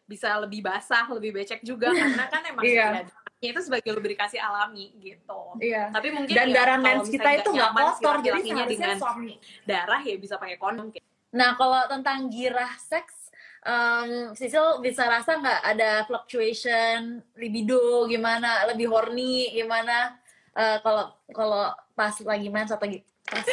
Bisa 0.07 0.39
lebih 0.39 0.63
basah, 0.63 1.03
lebih 1.11 1.35
becek 1.35 1.61
juga 1.61 1.91
karena 1.99 2.25
kan 2.31 2.41
emang 2.47 2.63
Iya. 2.63 3.03
ya, 3.37 3.49
itu 3.53 3.59
sebagai 3.61 3.91
lubrikasi 3.93 4.39
alami 4.39 4.95
gitu. 4.97 5.41
Iya. 5.61 5.91
Tapi 5.93 6.09
mungkin 6.09 6.33
Dan 6.33 6.47
ya, 6.49 6.55
darah 6.57 6.77
mens 6.79 7.05
kita 7.05 7.29
itu 7.37 7.49
nggak 7.53 7.71
kotor, 7.75 8.15
jadi 8.23 8.39
dengan 8.41 8.97
suami. 8.97 9.37
darah 9.67 10.01
ya 10.01 10.15
bisa 10.17 10.39
pakai 10.39 10.57
kondom. 10.57 10.89
Nah, 11.35 11.53
kalau 11.53 11.85
tentang 11.85 12.31
girah 12.31 12.71
seks, 12.79 13.29
um, 13.61 14.31
Sisil 14.33 14.79
bisa 14.79 15.05
rasa 15.05 15.37
nggak 15.37 15.61
ada 15.61 15.91
fluctuation 16.07 17.19
libido 17.35 18.07
gimana, 18.07 18.63
lebih 18.71 18.87
horny 18.89 19.51
gimana? 19.53 20.17
Eh, 20.57 20.79
Kalau 20.81 21.13
kalau 21.29 21.63
pas 21.93 22.15
lagi 22.25 22.49
mens 22.49 22.73
atau 22.73 22.89
pas 23.27 23.45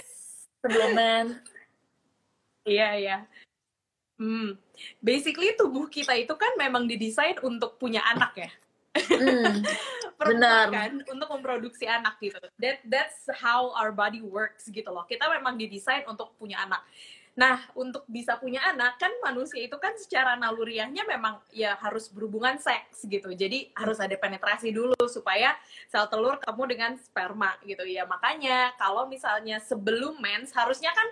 sebelum 0.65 0.91
mens? 0.97 1.37
Iya, 2.65 2.89
iya. 2.97 3.17
Hmm. 4.17 4.57
Basically 4.99 5.55
tubuh 5.59 5.87
kita 5.89 6.15
itu 6.15 6.35
kan 6.35 6.55
memang 6.59 6.87
didesain 6.89 7.39
untuk 7.43 7.77
punya 7.81 8.03
anak 8.05 8.33
ya. 8.39 8.51
Perempuan 10.15 10.39
Benar. 10.39 10.67
kan 10.71 10.93
untuk 11.11 11.29
memproduksi 11.35 11.85
anak 11.91 12.23
gitu. 12.23 12.39
That 12.63 12.79
that's 12.87 13.27
how 13.35 13.75
our 13.75 13.91
body 13.91 14.23
works 14.23 14.71
gitu 14.71 14.87
loh. 14.95 15.03
Kita 15.05 15.27
memang 15.27 15.59
didesain 15.59 16.07
untuk 16.07 16.39
punya 16.39 16.63
anak. 16.63 16.87
Nah, 17.35 17.67
untuk 17.75 18.07
bisa 18.07 18.39
punya 18.39 18.63
anak 18.63 18.95
kan 19.03 19.11
manusia 19.19 19.67
itu 19.67 19.75
kan 19.83 19.99
secara 19.99 20.39
naluriahnya 20.39 21.03
memang 21.03 21.43
ya 21.51 21.75
harus 21.83 22.07
berhubungan 22.07 22.63
seks 22.63 23.03
gitu. 23.11 23.35
Jadi 23.35 23.75
harus 23.75 23.99
ada 23.99 24.15
penetrasi 24.15 24.71
dulu 24.71 24.95
supaya 25.11 25.59
sel 25.91 26.07
telur 26.07 26.39
ketemu 26.39 26.65
dengan 26.71 26.93
sperma 26.95 27.59
gitu 27.67 27.83
ya. 27.83 28.07
Makanya 28.07 28.79
kalau 28.79 29.11
misalnya 29.11 29.59
sebelum 29.59 30.23
mens 30.23 30.55
harusnya 30.55 30.95
kan 30.95 31.09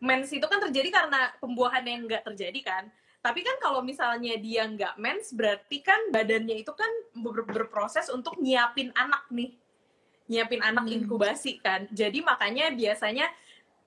mens 0.00 0.28
itu 0.32 0.44
kan 0.44 0.60
terjadi 0.68 0.88
karena 0.92 1.32
pembuahan 1.40 1.84
yang 1.84 2.04
nggak 2.04 2.24
terjadi 2.32 2.60
kan. 2.62 2.84
Tapi 3.24 3.42
kan 3.42 3.58
kalau 3.58 3.82
misalnya 3.82 4.38
dia 4.38 4.68
nggak 4.70 5.02
mens, 5.02 5.34
berarti 5.34 5.82
kan 5.82 5.98
badannya 6.14 6.62
itu 6.62 6.70
kan 6.70 6.88
ber- 7.18 7.48
berproses 7.48 8.06
untuk 8.12 8.38
nyiapin 8.38 8.94
anak 8.94 9.26
nih. 9.34 9.50
Nyiapin 10.30 10.62
anak 10.62 10.86
Hmm. 10.86 10.96
inkubasi 11.02 11.58
kan. 11.58 11.90
Jadi 11.90 12.22
makanya 12.22 12.70
biasanya 12.70 13.26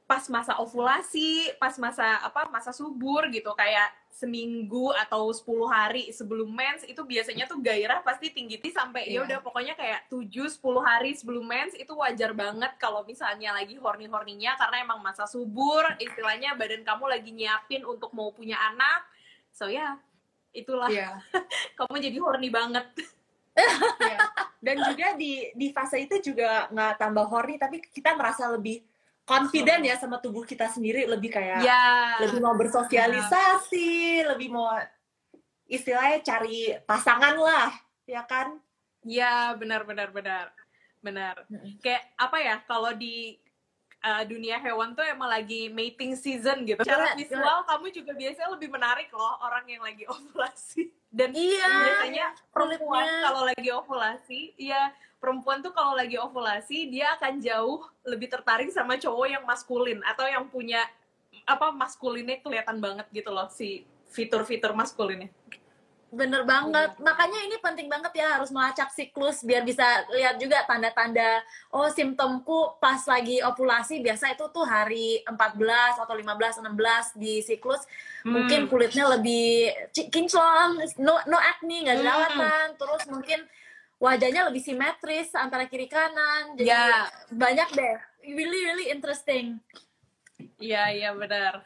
pas 0.10 0.26
masa 0.26 0.58
ovulasi, 0.58 1.54
pas 1.62 1.78
masa 1.78 2.18
apa 2.26 2.50
masa 2.50 2.74
subur 2.74 3.30
gitu 3.30 3.54
kayak 3.54 3.94
seminggu 4.10 4.90
atau 4.98 5.30
10 5.30 5.46
hari 5.70 6.10
sebelum 6.10 6.50
mens 6.50 6.82
itu 6.82 6.98
biasanya 7.06 7.46
tuh 7.46 7.62
gairah 7.62 8.02
pasti 8.02 8.34
tinggi 8.34 8.58
tinggi 8.58 8.74
sampai 8.74 9.06
ya 9.06 9.22
Iya. 9.22 9.30
udah 9.30 9.40
pokoknya 9.46 9.78
kayak 9.78 10.10
7 10.10 10.50
10 10.50 10.82
hari 10.82 11.14
sebelum 11.14 11.46
mens 11.46 11.78
itu 11.78 11.94
wajar 11.94 12.34
banget 12.34 12.74
kalau 12.82 13.06
misalnya 13.06 13.54
lagi 13.54 13.78
horny-horninya 13.78 14.58
karena 14.58 14.82
emang 14.82 14.98
masa 15.06 15.30
subur, 15.30 15.86
istilahnya 16.02 16.58
badan 16.58 16.82
kamu 16.82 17.06
lagi 17.06 17.30
nyiapin 17.30 17.86
untuk 17.86 18.10
mau 18.18 18.34
punya 18.34 18.58
anak. 18.74 19.06
So 19.54 19.70
ya, 19.70 20.02
itulah 20.58 20.90
Iya. 20.90 21.22
kamu 21.78 21.96
jadi 22.02 22.18
horny 22.18 22.50
banget. 22.50 22.90
Iya. 23.54 24.18
Dan 24.58 24.76
juga 24.90 25.14
di 25.14 25.54
di 25.54 25.70
fase 25.70 26.02
itu 26.02 26.34
juga 26.34 26.66
nggak 26.74 26.98
tambah 26.98 27.30
horny, 27.30 27.62
tapi 27.62 27.78
kita 27.94 28.18
merasa 28.18 28.50
lebih 28.50 28.82
confident 29.30 29.82
ya 29.82 29.94
sama 29.96 30.18
tubuh 30.18 30.42
kita 30.42 30.66
sendiri, 30.68 31.06
lebih 31.06 31.30
kayak 31.30 31.62
Ya. 31.62 32.18
lebih 32.20 32.42
mau 32.42 32.58
bersosialisasi, 32.58 33.90
lebih 34.26 34.50
mau 34.50 34.74
istilahnya 35.66 36.20
cari 36.20 36.74
pasangan 36.84 37.38
lah, 37.38 37.70
ya 38.04 38.26
kan? 38.26 38.58
Ya, 39.02 39.54
benar 39.54 39.86
benar 39.86 40.10
benar. 40.10 40.50
Benar. 41.00 41.46
Kayak 41.80 42.04
apa 42.18 42.38
ya 42.40 42.56
kalau 42.66 42.92
di 42.92 43.40
uh, 44.02 44.24
dunia 44.26 44.58
hewan 44.58 44.92
tuh 44.92 45.06
emang 45.06 45.30
lagi 45.30 45.70
mating 45.70 46.12
season 46.14 46.66
gitu. 46.66 46.82
Secara 46.82 47.16
visual 47.16 47.64
kamu 47.64 47.88
juga 47.94 48.12
biasanya 48.12 48.50
lebih 48.52 48.68
menarik 48.68 49.08
loh 49.14 49.40
orang 49.40 49.64
yang 49.66 49.80
lagi 49.80 50.04
ovulasi. 50.12 50.92
Dan 51.10 51.32
Iya. 51.32 51.70
biasanya 51.70 52.26
perempuan 52.52 53.02
kulitnya. 53.02 53.22
kalau 53.24 53.42
lagi 53.48 53.70
ovulasi, 53.72 54.42
ya 54.58 54.92
perempuan 55.20 55.60
tuh 55.60 55.76
kalau 55.76 55.94
lagi 55.94 56.16
ovulasi 56.16 56.88
dia 56.90 57.14
akan 57.20 57.44
jauh 57.44 57.84
lebih 58.08 58.32
tertarik 58.32 58.72
sama 58.72 58.96
cowok 58.96 59.28
yang 59.28 59.44
maskulin 59.44 60.00
atau 60.08 60.26
yang 60.26 60.48
punya 60.48 60.88
apa 61.46 61.70
maskulinnya 61.76 62.40
kelihatan 62.40 62.80
banget 62.80 63.06
gitu 63.12 63.30
loh 63.30 63.52
si 63.52 63.84
fitur-fitur 64.10 64.74
maskulinnya. 64.74 65.30
Bener 66.10 66.42
banget. 66.42 66.98
Makanya 66.98 67.38
ini 67.46 67.62
penting 67.62 67.86
banget 67.86 68.10
ya 68.18 68.42
harus 68.42 68.50
melacak 68.50 68.90
siklus 68.90 69.46
biar 69.46 69.62
bisa 69.62 69.86
lihat 70.10 70.42
juga 70.42 70.66
tanda-tanda 70.66 71.46
oh 71.70 71.86
simptomku 71.86 72.82
pas 72.82 72.98
lagi 73.06 73.46
ovulasi 73.46 74.02
biasa 74.02 74.34
itu 74.34 74.42
tuh 74.50 74.66
hari 74.66 75.22
14 75.30 76.02
atau 76.02 76.16
15 76.18 76.66
16 76.66 77.14
di 77.14 77.46
siklus 77.46 77.86
Hmm. 78.26 78.36
mungkin 78.36 78.68
kulitnya 78.68 79.06
lebih 79.16 79.72
kinclong, 79.94 80.82
no 81.00 81.22
no 81.30 81.38
acne, 81.38 81.88
nggak 81.88 81.96
Hmm. 81.96 82.04
jerawatan, 82.04 82.66
terus 82.76 83.04
mungkin 83.08 83.40
wajahnya 84.00 84.48
lebih 84.48 84.64
simetris 84.64 85.36
antara 85.36 85.68
kiri 85.68 85.92
kanan. 85.92 86.56
Jadi 86.56 86.72
Ya. 86.72 87.06
banyak 87.30 87.70
deh. 87.76 87.96
Really 88.24 88.60
really 88.66 88.88
interesting. 88.90 89.60
Iya, 90.58 90.92
iya 90.96 91.10
benar. 91.12 91.62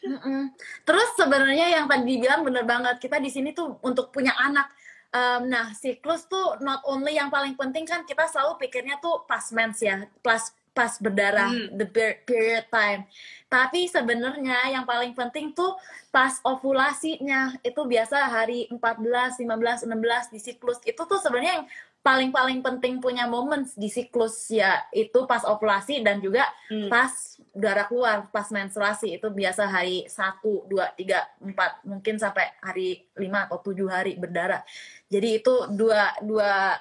Mm-mm. 0.00 0.52
Terus 0.84 1.08
sebenarnya 1.16 1.66
yang 1.80 1.84
tadi 1.88 2.04
dibilang 2.04 2.44
bener 2.44 2.64
banget 2.64 2.96
kita 3.00 3.20
di 3.20 3.28
sini 3.32 3.52
tuh 3.52 3.80
untuk 3.80 4.12
punya 4.12 4.32
anak. 4.36 4.68
Em, 5.10 5.50
nah 5.50 5.74
siklus 5.74 6.30
tuh 6.30 6.62
not 6.62 6.86
only 6.86 7.18
yang 7.18 7.28
paling 7.28 7.58
penting 7.58 7.82
kan 7.82 8.06
kita 8.06 8.30
selalu 8.30 8.62
pikirnya 8.62 9.02
tuh 9.02 9.26
pas 9.26 9.42
mens 9.50 9.82
ya, 9.82 10.06
pas 10.22 10.38
pas 10.70 10.96
berdarah 10.96 11.50
Hmm. 11.50 11.74
the 11.74 11.86
per- 11.86 12.22
period 12.22 12.66
time. 12.70 13.04
Tapi 13.46 13.90
sebenarnya 13.90 14.70
yang 14.70 14.86
paling 14.86 15.10
penting 15.12 15.50
tuh 15.50 15.74
pas 16.08 16.38
ovulasinya 16.42 17.58
itu 17.60 17.80
biasa 17.82 18.16
hari 18.26 18.70
14, 18.70 19.36
15, 19.36 19.82
16 19.82 20.30
di 20.30 20.38
siklus 20.38 20.78
itu 20.82 20.98
tuh 20.98 21.18
sebenarnya 21.18 21.62
yang 21.62 21.66
paling-paling 22.00 22.64
penting 22.64 22.96
punya 22.96 23.28
momen 23.28 23.68
di 23.76 23.92
siklus 23.92 24.48
ya 24.48 24.88
itu 24.88 25.28
pas 25.28 25.44
ovulasi 25.44 26.00
dan 26.00 26.16
juga 26.16 26.48
Hmm. 26.72 26.88
pas 26.88 27.12
darah 27.52 27.84
keluar 27.84 28.30
pas 28.30 28.48
menstruasi 28.48 29.20
itu 29.20 29.28
biasa 29.28 29.68
hari 29.68 30.08
1, 30.08 30.64
2, 30.64 30.86
3, 30.96 31.20
4 31.42 31.84
mungkin 31.84 32.16
sampai 32.16 32.56
hari 32.58 33.04
5 33.12 33.44
atau 33.44 33.60
7 33.60 33.84
hari 33.84 34.16
berdarah 34.16 34.64
jadi 35.12 35.42
itu 35.42 35.54
dua 35.68 36.14
dua 36.22 36.78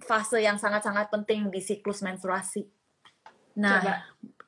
fase 0.00 0.40
yang 0.40 0.56
sangat-sangat 0.56 1.12
penting 1.12 1.52
di 1.52 1.60
siklus 1.60 2.00
menstruasi. 2.00 2.64
Nah, 3.58 3.80
Coba. 3.82 3.94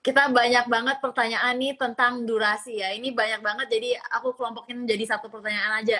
kita 0.02 0.22
banyak 0.30 0.66
banget 0.70 0.96
pertanyaan 1.02 1.54
nih 1.58 1.74
tentang 1.78 2.22
durasi 2.26 2.78
ya. 2.78 2.94
Ini 2.94 3.14
banyak 3.14 3.40
banget, 3.42 3.66
jadi 3.70 3.98
aku 4.18 4.34
kelompokin 4.38 4.86
jadi 4.86 5.04
satu 5.06 5.30
pertanyaan 5.32 5.82
aja. 5.82 5.98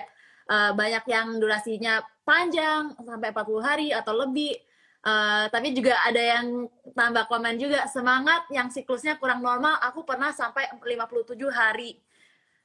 Eh, 0.51 0.71
banyak 0.75 1.05
yang 1.07 1.39
durasinya 1.39 2.03
panjang 2.27 2.99
sampai 2.99 3.31
40 3.31 3.63
hari 3.63 3.89
atau 3.95 4.15
lebih. 4.15 4.59
Eh, 5.03 5.45
tapi 5.51 5.75
juga 5.75 5.99
ada 6.07 6.23
yang 6.23 6.71
tambah 6.95 7.27
komen 7.27 7.59
juga 7.59 7.91
semangat 7.91 8.47
yang 8.55 8.71
siklusnya 8.71 9.19
kurang 9.19 9.43
normal. 9.43 9.79
Aku 9.91 10.07
pernah 10.07 10.31
sampai 10.31 10.71
57 10.79 11.51
hari. 11.51 11.99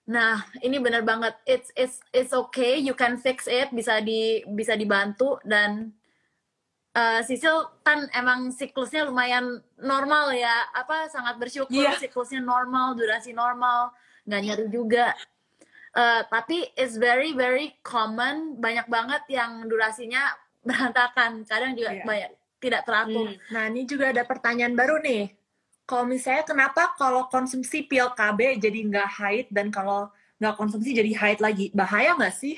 Nah, 0.08 0.40
ini 0.64 0.80
benar 0.80 1.04
banget. 1.04 1.36
It's 1.44 1.70
it's 1.76 2.00
it's 2.16 2.32
okay. 2.32 2.80
You 2.80 2.96
can 2.96 3.20
fix 3.20 3.44
it. 3.50 3.74
Bisa 3.76 4.00
di 4.00 4.40
bisa 4.48 4.78
dibantu 4.78 5.36
dan 5.44 5.92
eh 6.98 7.22
Sisil 7.22 7.54
kan 7.86 8.10
emang 8.10 8.50
siklusnya 8.50 9.06
lumayan 9.06 9.62
normal 9.78 10.34
ya. 10.34 10.66
Apa 10.74 11.06
sangat 11.08 11.38
bersyukur 11.38 11.70
Iya. 11.78 11.94
siklusnya 12.02 12.42
normal, 12.42 12.98
durasi 12.98 13.38
normal, 13.38 13.94
nggak 14.26 14.42
nyeri 14.42 14.66
juga. 14.74 15.14
Eh, 15.94 16.22
tapi 16.26 16.66
it's 16.74 16.98
very 16.98 17.38
very 17.38 17.78
common 17.86 18.58
banyak 18.58 18.90
banget 18.90 19.22
yang 19.30 19.70
durasinya 19.70 20.34
berantakan. 20.68 21.46
Kadang 21.46 21.78
juga 21.78 21.94
Iya. 21.94 22.04
banyak 22.04 22.32
tidak 22.58 22.82
teratur. 22.90 23.30
Hmm. 23.30 23.54
Nah, 23.54 23.64
ini 23.70 23.86
juga 23.86 24.10
ada 24.10 24.26
pertanyaan 24.26 24.74
baru 24.74 24.98
nih. 24.98 25.30
Kalau 25.86 26.04
misalnya 26.04 26.44
kenapa 26.44 26.98
kalau 26.98 27.30
konsumsi 27.30 27.86
pil 27.86 28.10
KB 28.12 28.58
jadi 28.58 28.80
nggak 28.90 29.10
haid 29.22 29.46
dan 29.54 29.70
kalau 29.70 30.10
nggak 30.42 30.58
konsumsi 30.58 30.92
jadi 30.92 31.14
haid 31.14 31.40
lagi? 31.40 31.70
Bahaya 31.72 32.18
nggak 32.18 32.34
sih? 32.34 32.58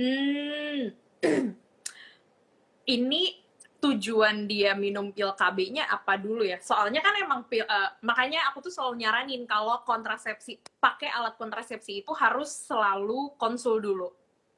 Hmm. 0.00 0.96
Ini 2.90 3.22
tujuan 3.80 4.50
dia 4.50 4.74
minum 4.74 5.14
pil 5.14 5.30
KB-nya 5.32 5.86
apa 5.86 6.18
dulu 6.18 6.42
ya? 6.42 6.58
Soalnya 6.58 7.00
kan 7.00 7.14
emang 7.22 7.46
pil, 7.46 7.62
eh, 7.62 7.90
makanya 8.02 8.50
aku 8.50 8.66
tuh 8.66 8.72
selalu 8.74 9.06
nyaranin 9.06 9.46
kalau 9.46 9.78
kontrasepsi 9.86 10.58
pakai 10.82 11.08
alat 11.08 11.38
kontrasepsi 11.38 12.02
itu 12.02 12.12
harus 12.18 12.50
selalu 12.50 13.38
konsul 13.38 13.78
dulu 13.78 14.10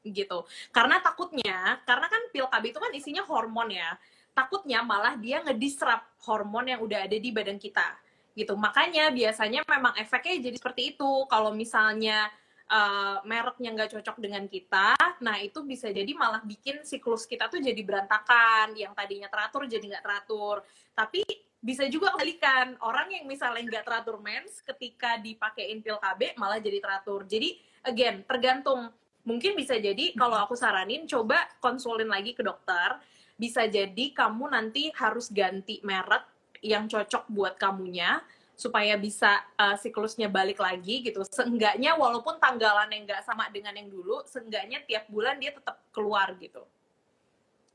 gitu. 0.02 0.42
Karena 0.74 0.98
takutnya, 0.98 1.78
karena 1.86 2.08
kan 2.08 2.22
pil 2.34 2.48
KB 2.48 2.64
itu 2.74 2.80
kan 2.80 2.92
isinya 2.96 3.22
hormon 3.28 3.70
ya. 3.70 3.94
Takutnya 4.32 4.80
malah 4.82 5.14
dia 5.20 5.44
ngedisrupt 5.44 6.24
hormon 6.24 6.72
yang 6.72 6.80
udah 6.80 7.04
ada 7.04 7.16
di 7.20 7.30
badan 7.30 7.60
kita 7.60 7.84
gitu. 8.32 8.56
Makanya 8.56 9.12
biasanya 9.12 9.60
memang 9.68 9.94
efeknya 10.00 10.50
jadi 10.50 10.56
seperti 10.56 10.96
itu. 10.96 11.28
Kalau 11.28 11.52
misalnya 11.52 12.32
eh, 12.72 13.18
mereknya 13.28 13.70
nggak 13.76 13.90
cocok 14.00 14.16
dengan 14.16 14.48
kita, 14.48 14.96
nah 15.20 15.36
itu 15.36 15.60
bisa 15.68 15.92
jadi 15.92 16.08
malah 16.16 16.40
bikin 16.40 16.80
siklus 16.88 17.28
kita 17.28 17.52
tuh 17.52 17.60
jadi 17.60 17.78
berantakan, 17.84 18.72
yang 18.72 18.96
tadinya 18.96 19.28
teratur 19.28 19.68
jadi 19.68 19.84
nggak 19.84 20.04
teratur. 20.04 20.64
Tapi 20.96 21.20
bisa 21.62 21.86
juga 21.86 22.10
kebalikan, 22.16 22.74
orang 22.82 23.12
yang 23.14 23.24
misalnya 23.30 23.62
nggak 23.62 23.84
teratur 23.86 24.18
mens, 24.18 24.58
ketika 24.66 25.20
dipakein 25.22 25.78
pil 25.78 26.00
KB 26.00 26.34
malah 26.34 26.58
jadi 26.58 26.82
teratur. 26.82 27.22
Jadi 27.28 27.54
again, 27.86 28.26
tergantung. 28.26 28.90
Mungkin 29.22 29.54
bisa 29.54 29.78
jadi 29.78 30.18
kalau 30.18 30.34
aku 30.34 30.58
saranin, 30.58 31.06
coba 31.06 31.38
konsulin 31.62 32.10
lagi 32.10 32.34
ke 32.34 32.42
dokter. 32.42 32.98
Bisa 33.38 33.70
jadi 33.70 34.10
kamu 34.10 34.50
nanti 34.50 34.90
harus 34.98 35.30
ganti 35.30 35.78
merek 35.86 36.26
yang 36.62 36.90
cocok 36.90 37.30
buat 37.30 37.54
kamunya 37.54 38.18
supaya 38.62 38.94
bisa 38.94 39.42
uh, 39.58 39.74
siklusnya 39.74 40.30
balik 40.30 40.62
lagi 40.62 41.02
gitu. 41.02 41.26
Seenggaknya 41.26 41.98
walaupun 41.98 42.38
tanggalan 42.38 42.86
yang 42.94 43.02
nggak 43.10 43.26
sama 43.26 43.50
dengan 43.50 43.74
yang 43.74 43.90
dulu, 43.90 44.22
seenggaknya 44.22 44.86
tiap 44.86 45.10
bulan 45.10 45.42
dia 45.42 45.50
tetap 45.50 45.82
keluar 45.90 46.30
gitu. 46.38 46.62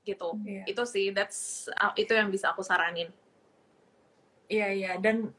Gitu. 0.07 0.29
Iya. 0.47 0.63
Itu 0.63 0.87
sih 0.87 1.11
that's 1.11 1.67
uh, 1.75 1.91
itu 1.99 2.15
yang 2.15 2.31
bisa 2.31 2.55
aku 2.55 2.63
saranin. 2.63 3.11
Iya, 4.47 4.67
iya. 4.71 4.93
Dan 4.95 5.35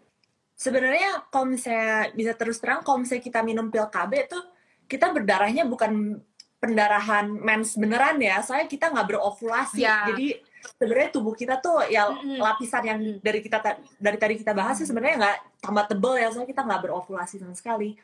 sebenarnya 0.53 1.33
kalau 1.33 1.49
misalnya 1.49 2.13
bisa 2.13 2.37
terus 2.37 2.61
terang, 2.61 2.85
kalau 2.85 3.01
misalnya 3.01 3.25
kita 3.25 3.41
minum 3.41 3.73
pil 3.73 3.89
KB 3.89 4.13
tuh, 4.29 4.45
kita 4.85 5.09
berdarahnya 5.17 5.65
bukan 5.65 6.21
pendarahan 6.61 7.33
mens 7.33 7.73
beneran 7.81 8.21
ya. 8.21 8.45
Soalnya 8.45 8.69
kita 8.69 8.93
nggak 8.93 9.17
berovulasi. 9.17 9.81
Iya. 9.81 10.13
Jadi 10.13 10.29
sebenarnya 10.77 11.09
tubuh 11.09 11.33
kita 11.33 11.57
tuh 11.59 11.81
ya 11.87 12.11
Mm-mm. 12.11 12.37
lapisan 12.37 12.83
yang 12.83 12.99
Mm. 12.99 13.19
dari 13.23 13.41
kita 13.41 13.59
ta- 13.59 13.81
dari 13.97 14.19
tadi 14.19 14.35
kita 14.37 14.53
bahas 14.53 14.77
sih 14.77 14.85
sebenarnya 14.85 15.17
nggak 15.17 15.37
tambah 15.61 15.85
tebel 15.87 16.15
ya. 16.17 16.29
Soalnya 16.29 16.51
kita 16.51 16.63
nggak 16.63 16.81
berovulasi 16.85 17.41
sama 17.41 17.55
sekali. 17.55 17.97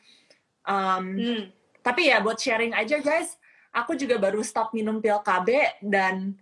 Um, 0.65 1.05
Hmm. 1.15 1.43
tapi 1.85 2.09
ya 2.09 2.25
buat 2.25 2.41
sharing 2.41 2.73
aja 2.73 2.97
guys, 2.99 3.37
aku 3.69 3.93
juga 3.95 4.17
baru 4.17 4.41
stop 4.41 4.73
minum 4.73 4.97
pil 4.97 5.21
KB 5.21 5.49
dan 5.85 6.33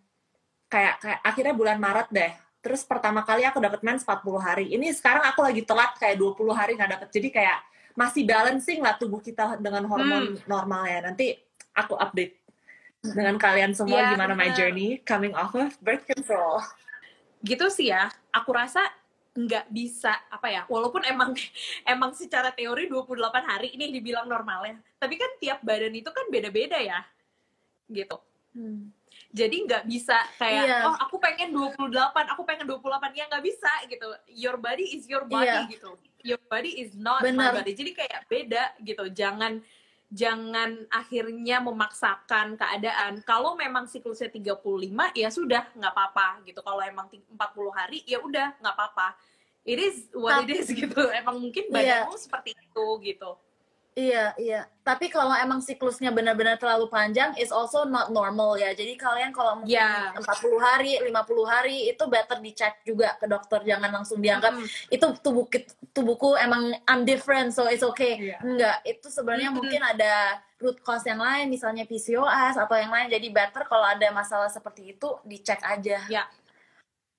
kayak 0.68 1.02
kayak 1.02 1.20
akhirnya 1.20 1.52
bulan 1.52 1.78
Maret 1.78 2.08
deh. 2.08 2.32
Terus 2.62 2.86
pertama 2.86 3.26
kali 3.26 3.42
aku 3.42 3.58
dapat 3.58 3.82
mens 3.82 4.06
40 4.06 4.38
hari. 4.38 4.70
Ini 4.70 4.94
sekarang 4.94 5.26
aku 5.26 5.42
lagi 5.42 5.66
telat 5.66 5.98
kayak 5.98 6.14
20 6.14 6.54
hari 6.54 6.78
nggak 6.78 6.90
dapet. 6.94 7.08
Jadi 7.10 7.28
kayak 7.32 7.58
masih 7.92 8.22
balancing 8.22 8.78
lah 8.78 8.94
tubuh 8.94 9.18
kita 9.18 9.58
dengan 9.58 9.82
hormon 9.84 10.38
normalnya. 10.46 11.10
Nanti 11.10 11.34
aku 11.74 11.98
update 11.98 12.41
dengan 13.02 13.34
kalian 13.34 13.74
semua 13.74 13.98
Iya, 13.98 14.10
gimana 14.14 14.32
my 14.32 14.54
journey 14.54 15.02
coming 15.02 15.34
off 15.34 15.52
of 15.52 15.74
birth 15.82 16.06
control. 16.06 16.62
gitu 17.42 17.66
sih 17.66 17.90
ya 17.90 18.06
aku 18.30 18.54
rasa 18.54 18.78
nggak 19.34 19.66
bisa 19.66 20.14
apa 20.30 20.46
ya 20.46 20.62
walaupun 20.70 21.02
emang 21.02 21.34
emang 21.92 22.14
secara 22.14 22.54
teori 22.54 22.86
28 22.86 23.18
hari 23.42 23.74
ini 23.74 23.90
dibilang 23.90 24.30
normalnya 24.30 24.78
tapi 24.94 25.18
kan 25.18 25.26
tiap 25.42 25.58
badan 25.60 25.90
itu 25.90 26.06
kan 26.06 26.30
beda-beda 26.30 26.78
ya 26.78 27.02
gitu 27.88 28.22
Hmm. 28.52 28.92
jadi 29.32 29.64
nggak 29.64 29.88
bisa 29.88 30.12
kayak 30.36 30.64
Iya. 30.68 30.78
oh 30.84 30.92
aku 31.00 31.16
pengen 31.16 31.56
28 31.56 31.88
aku 32.36 32.44
pengen 32.44 32.68
28 32.68 32.84
ya 33.16 33.24
nggak 33.24 33.40
bisa 33.40 33.72
gitu 33.88 34.08
your 34.28 34.60
body 34.60 34.92
is 34.92 35.08
your 35.08 35.24
body 35.24 35.48
Iya. 35.48 35.72
gitu 35.72 35.96
your 36.20 36.36
body 36.46 36.84
is 36.84 36.92
not 36.92 37.24
my 37.24 37.32
Bener. 37.32 37.56
body 37.56 37.72
jadi 37.72 37.90
kayak 37.96 38.20
beda 38.28 38.64
gitu 38.84 39.08
jangan 39.08 39.64
jangan 40.12 40.84
akhirnya 40.92 41.64
memaksakan 41.64 42.60
keadaan. 42.60 43.24
Kalau 43.24 43.56
memang 43.56 43.88
siklusnya 43.88 44.28
35 44.28 44.52
ya 45.16 45.32
sudah 45.32 45.72
nggak 45.72 45.92
apa-apa 45.92 46.44
gitu. 46.44 46.60
Kalau 46.60 46.84
emang 46.84 47.08
ti- 47.08 47.24
40 47.32 47.72
hari 47.72 48.04
ya 48.04 48.20
udah 48.20 48.52
nggak 48.60 48.74
apa-apa. 48.76 49.16
It 49.64 49.80
is 49.80 50.12
what 50.12 50.44
it 50.44 50.52
is 50.52 50.68
gitu. 50.68 51.00
Emang 51.10 51.40
mungkin 51.40 51.72
Iya. 51.72 52.04
badanmu 52.04 52.20
seperti 52.20 52.52
itu 52.52 52.86
gitu 53.02 53.30
Iya, 53.92 54.32
iya. 54.40 54.60
Tapi 54.80 55.12
kalau 55.12 55.36
emang 55.36 55.60
siklusnya 55.60 56.08
benar-benar 56.08 56.56
terlalu 56.56 56.88
panjang, 56.88 57.36
is 57.36 57.52
also 57.52 57.84
not 57.84 58.08
normal 58.08 58.56
ya. 58.56 58.72
Jadi 58.72 58.96
kalian 58.96 59.36
kalau 59.36 59.60
mungkin 59.60 59.76
Iya. 59.76 60.16
40 60.16 60.56
hari, 60.56 60.96
50 60.96 61.44
hari, 61.44 61.92
itu 61.92 62.00
better 62.08 62.40
dicek 62.40 62.80
juga 62.88 63.20
ke 63.20 63.28
dokter. 63.28 63.60
Jangan 63.68 63.92
langsung 63.92 64.18
dianggap, 64.24 64.56
Mm. 64.56 64.66
itu 64.96 65.06
tubuh 65.20 65.44
tubuhku 65.92 66.40
emang 66.40 66.72
I'm 66.88 67.04
different, 67.04 67.52
so 67.52 67.68
it's 67.68 67.84
okay. 67.84 68.32
Iya. 68.32 68.38
Enggak, 68.40 68.76
itu 68.88 69.12
sebenarnya 69.12 69.52
Mm-mm. 69.52 69.60
mungkin 69.60 69.82
ada 69.84 70.40
root 70.56 70.80
cause 70.80 71.04
yang 71.04 71.20
lain, 71.20 71.52
misalnya 71.52 71.84
PCOS 71.84 72.56
atau 72.56 72.74
yang 72.80 72.88
lain. 72.88 73.12
Jadi 73.12 73.28
better 73.28 73.68
kalau 73.68 73.84
ada 73.84 74.08
masalah 74.08 74.48
seperti 74.48 74.96
itu, 74.96 75.20
dicek 75.28 75.60
aja. 75.60 76.00
Ya. 76.08 76.24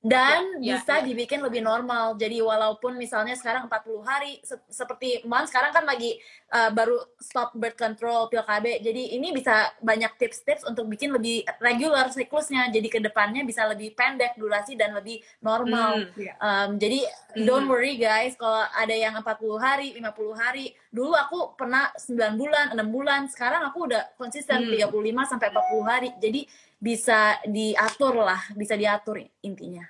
Dan 0.04 0.60
Ya, 0.60 0.76
ya, 0.76 0.84
bisa 0.84 1.00
ya. 1.00 1.06
dibikin 1.08 1.40
lebih 1.40 1.64
normal. 1.64 2.20
Jadi 2.20 2.44
walaupun 2.44 3.00
misalnya 3.00 3.40
sekarang 3.40 3.72
40 3.72 4.04
hari, 4.04 4.44
se- 4.44 4.60
seperti 4.68 5.24
Man 5.24 5.48
sekarang 5.48 5.72
kan 5.72 5.88
lagi 5.88 6.20
uh, 6.52 6.68
baru 6.70 7.00
stop 7.16 7.56
birth 7.56 7.80
control 7.80 8.28
pil 8.28 8.44
KB. 8.44 8.84
Jadi 8.84 9.16
ini 9.16 9.32
bisa 9.32 9.72
banyak 9.80 10.20
tips-tips 10.20 10.68
untuk 10.68 10.92
bikin 10.92 11.16
lebih 11.16 11.48
regular 11.58 12.12
siklusnya. 12.12 12.68
Jadi 12.68 12.92
ke 12.92 13.00
depannya 13.00 13.48
bisa 13.48 13.64
lebih 13.64 13.96
pendek 13.96 14.36
durasi 14.36 14.76
dan 14.76 14.92
lebih 14.92 15.24
normal. 15.40 16.04
Hmm. 16.04 16.20
Iya. 16.20 16.34
Um, 16.36 16.70
jadi 16.76 17.00
Mhm. 17.40 17.48
don't 17.48 17.72
worry 17.72 17.96
guys 17.96 18.36
kalau 18.36 18.60
ada 18.60 18.92
yang 18.92 19.16
40 19.16 19.56
hari, 19.56 19.96
50 19.96 20.36
hari. 20.36 20.76
Dulu 20.92 21.16
aku 21.16 21.56
pernah 21.56 21.96
9 21.96 22.36
bulan, 22.36 22.76
6 22.76 22.92
bulan. 22.92 23.32
Sekarang 23.32 23.64
aku 23.64 23.88
udah 23.88 24.12
konsisten 24.20 24.68
Hmm. 24.68 24.70
35 24.70 25.24
sampai 25.24 25.48
40 25.48 25.88
hari. 25.88 26.12
Jadi 26.20 26.44
bisa 26.76 27.40
diatur 27.48 28.20
lah, 28.20 28.44
bisa 28.52 28.76
diatur 28.76 29.16
intinya. 29.40 29.88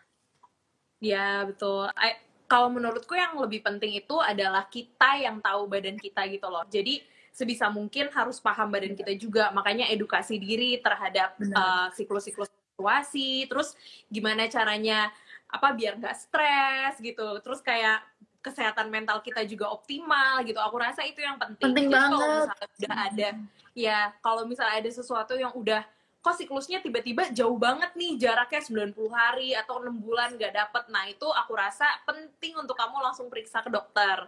Ya 1.04 1.44
betul. 1.44 1.92
I- 2.00 2.24
kalau 2.48 2.72
menurutku 2.72 3.12
yang 3.12 3.36
lebih 3.36 3.60
penting 3.66 4.00
itu 4.00 4.16
adalah 4.24 4.64
kita 4.72 5.20
yang 5.20 5.44
tahu 5.44 5.68
badan 5.68 6.00
kita 6.00 6.24
gitu 6.32 6.48
loh. 6.48 6.64
Jadi 6.72 7.04
sebisa 7.34 7.68
mungkin 7.68 8.08
harus 8.14 8.40
paham 8.40 8.72
badan 8.72 8.96
kita 8.96 9.12
juga. 9.20 9.52
Makanya 9.52 9.92
edukasi 9.92 10.40
diri 10.40 10.80
terhadap 10.80 11.36
uh, 11.40 11.92
siklus-siklus 11.92 12.48
situasi. 12.48 13.50
Terus 13.52 13.76
gimana 14.08 14.48
caranya 14.48 15.12
apa 15.50 15.76
biar 15.76 16.00
nggak 16.00 16.16
stres 16.16 16.94
gitu. 17.04 17.42
Terus 17.42 17.60
kayak 17.60 18.06
kesehatan 18.44 18.92
mental 18.92 19.20
kita 19.26 19.44
juga 19.50 19.72
optimal 19.74 20.46
gitu. 20.46 20.60
Aku 20.62 20.78
rasa 20.78 21.04
itu 21.04 21.20
yang 21.20 21.36
penting. 21.42 21.74
Penting 21.74 21.88
Jadi 21.90 22.00
kalau 22.00 22.20
banget. 22.22 22.38
misalnya 22.48 22.68
udah 22.78 22.98
ada 23.10 23.30
ya 23.74 24.00
kalau 24.22 24.44
misalnya 24.46 24.76
ada 24.78 24.92
sesuatu 24.94 25.34
yang 25.34 25.52
udah 25.58 25.82
kok 26.24 26.40
siklusnya 26.40 26.80
tiba-tiba 26.80 27.28
jauh 27.36 27.60
banget 27.60 27.92
nih 28.00 28.16
jaraknya 28.16 28.64
90 28.64 28.96
hari 29.12 29.52
atau 29.60 29.84
enam 29.84 30.00
bulan 30.00 30.40
nggak 30.40 30.56
dapet 30.56 30.84
nah 30.88 31.04
itu 31.04 31.28
aku 31.28 31.52
rasa 31.52 31.84
penting 32.08 32.56
untuk 32.56 32.80
kamu 32.80 32.96
langsung 33.04 33.28
periksa 33.28 33.60
ke 33.60 33.68
dokter 33.68 34.24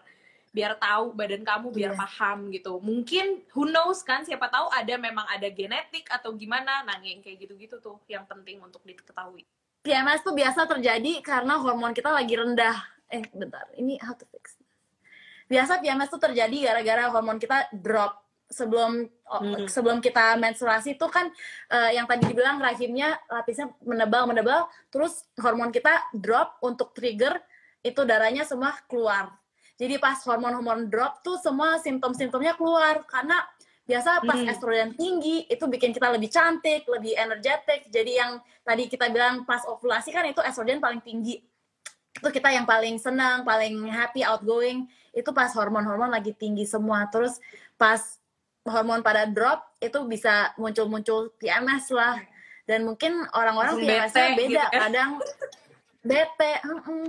biar 0.51 0.75
tahu 0.75 1.15
badan 1.15 1.43
kamu 1.43 1.67
biar 1.71 1.91
Iya. 1.95 1.99
paham 1.99 2.51
gitu 2.51 2.83
mungkin 2.83 3.47
who 3.55 3.67
knows 3.71 4.03
kan 4.03 4.27
siapa 4.27 4.51
tahu 4.51 4.67
ada 4.75 4.95
memang 4.99 5.23
ada 5.31 5.47
genetik 5.47 6.11
atau 6.11 6.35
gimana 6.35 6.83
nah 6.83 6.99
yang 6.99 7.23
kayak 7.23 7.47
gitu-gitu 7.47 7.79
tuh 7.79 7.95
yang 8.11 8.27
penting 8.27 8.59
untuk 8.59 8.83
diketahui 8.83 9.47
PMS 9.85 10.25
tuh 10.25 10.33
biasa 10.33 10.65
terjadi 10.65 11.21
karena 11.21 11.61
hormon 11.61 11.93
kita 11.93 12.09
lagi 12.09 12.33
rendah. 12.33 12.73
Eh, 13.05 13.21
bentar. 13.29 13.69
Ini 13.77 14.01
how 14.01 14.17
to 14.17 14.25
fix. 14.33 14.57
Biasa 15.45 15.77
PMS 15.77 16.09
tuh 16.09 16.17
terjadi 16.17 16.57
gara-gara 16.73 17.05
hormon 17.13 17.37
kita 17.37 17.69
drop 17.69 18.24
sebelum 18.55 19.03
oh, 19.27 19.41
Hmm. 19.43 19.67
sebelum 19.67 19.99
kita 19.99 20.39
menstruasi 20.39 20.95
itu 20.95 21.07
kan 21.11 21.27
eh, 21.67 21.99
yang 21.99 22.07
tadi 22.07 22.23
dibilang 22.31 22.63
rahimnya 22.63 23.19
lapisnya 23.27 23.67
menebal 23.83 24.23
menebal 24.31 24.71
terus 24.87 25.27
hormon 25.43 25.75
kita 25.75 25.91
drop 26.15 26.55
untuk 26.63 26.95
trigger 26.95 27.35
itu 27.83 28.01
darahnya 28.07 28.47
semua 28.47 28.79
keluar. 28.87 29.35
Jadi 29.75 29.99
pas 29.99 30.15
hormon-hormon 30.23 30.87
drop 30.87 31.19
tuh 31.19 31.35
semua 31.43 31.75
simptom-simptomnya 31.83 32.55
keluar 32.55 33.03
karena 33.11 33.43
biasa 33.85 34.23
pas 34.23 34.39
Hmm. 34.39 34.49
estrogen 34.49 34.91
tinggi 34.95 35.45
itu 35.51 35.61
bikin 35.67 35.91
kita 35.91 36.09
lebih 36.09 36.31
cantik, 36.31 36.87
lebih 36.87 37.13
energetik. 37.13 37.91
Jadi 37.91 38.17
yang 38.17 38.39
tadi 38.63 38.87
kita 38.87 39.11
bilang 39.11 39.43
pas 39.43 39.61
ovulasi 39.67 40.09
kan 40.15 40.25
itu 40.25 40.39
estrogen 40.41 40.79
paling 40.79 41.03
tinggi. 41.03 41.43
Itu 42.15 42.31
kita 42.31 42.49
yang 42.55 42.63
paling 42.63 42.95
senang, 42.97 43.43
paling 43.43 43.91
happy, 43.91 44.23
outgoing. 44.23 44.87
Itu 45.11 45.35
pas 45.35 45.51
hormon-hormon 45.51 46.09
lagi 46.09 46.31
tinggi 46.31 46.63
semua. 46.63 47.05
Terus 47.11 47.37
pas 47.75 47.99
hormon 48.65 49.05
pada 49.05 49.29
drop 49.29 49.61
itu 49.77 50.01
bisa 50.09 50.51
muncul-muncul 50.57 51.31
PMS 51.37 51.93
lah. 51.93 52.17
Dan 52.65 52.81
mungkin 52.81 53.21
orang-orang 53.37 53.77
PMS-nya 53.77 54.33
bete 54.33 54.37
beda. 54.41 54.49
gitu 54.49 54.57
kan. 54.73 54.81
Kadang 54.89 55.11
bete, 56.01 56.53
mm-mm. 56.65 57.03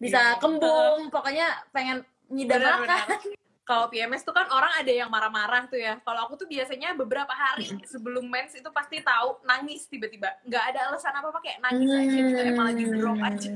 bisa 0.00 0.20
Iya. 0.34 0.40
kembung, 0.40 1.12
pokoknya 1.12 1.48
pengen 1.68 2.00
nyidam 2.32 2.64
makan. 2.64 3.20
Kalau 3.62 3.86
PMS 3.86 4.26
tuh 4.26 4.34
kan 4.34 4.50
orang 4.50 4.74
ada 4.82 4.90
yang 4.90 5.06
marah-marah 5.06 5.70
tuh 5.70 5.78
ya. 5.78 5.94
Kalau 6.02 6.26
aku 6.26 6.34
tuh 6.34 6.50
biasanya 6.50 6.98
beberapa 6.98 7.30
hari 7.30 7.70
sebelum 7.86 8.26
mens 8.26 8.58
itu 8.58 8.66
pasti 8.74 8.98
tahu 9.04 9.38
nangis 9.46 9.86
tiba-tiba. 9.86 10.34
Nggak 10.42 10.64
ada 10.74 10.90
alasan 10.90 11.14
apa-apa 11.14 11.38
kayak 11.38 11.62
nangis 11.62 11.88
aja 11.94 12.18
gitu. 12.26 12.40
Emang 12.42 12.66
lagi 12.74 12.84
drop 12.90 13.18
aja. 13.22 13.50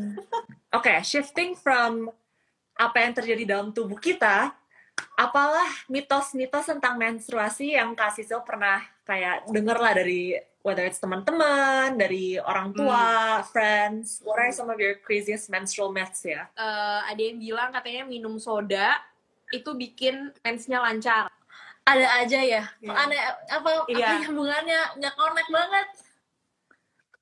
Oke, 0.76 0.94
shifting 1.02 1.58
from 1.58 2.12
apa 2.78 2.96
yang 3.02 3.12
terjadi 3.16 3.42
dalam 3.48 3.74
tubuh 3.74 3.98
kita, 3.98 4.54
apalah 5.16 5.68
mitos-mitos 5.88 6.68
tentang 6.68 7.00
menstruasi 7.00 7.76
yang 7.76 7.96
Kak 7.96 8.16
Sisil 8.16 8.44
pernah 8.44 8.85
kayak 9.04 9.48
denger 9.48 9.78
lah 9.80 9.92
dari 9.96 10.37
whether 10.66 10.82
it's 10.82 10.98
teman-teman, 10.98 11.94
dari 11.94 12.42
orang 12.42 12.74
tua, 12.74 13.38
friends, 13.54 14.18
what 14.26 14.35
are 14.42 14.50
some 14.50 14.66
of 14.66 14.76
your 14.82 14.98
craziest 14.98 15.46
menstrual 15.46 15.94
myths 15.94 16.26
ya? 16.26 16.50
Eh, 16.59 17.00
ada 17.06 17.22
yang 17.22 17.38
bilang 17.38 17.70
katanya 17.70 18.02
minum 18.02 18.35
soda 18.42 18.98
itu 19.54 19.70
bikin 19.78 20.35
mensnya 20.42 20.82
lancar. 20.82 21.30
Ada 21.87 22.26
aja 22.26 22.40
ya. 22.42 22.62
Iya. 22.82 22.92
Aneh 22.98 23.20
apa, 23.46 23.70
Iya. 23.87 24.06
apa 24.11 24.26
hubungannya 24.26 24.80
nggak 24.98 25.14
connect 25.14 25.50
banget. 25.54 25.88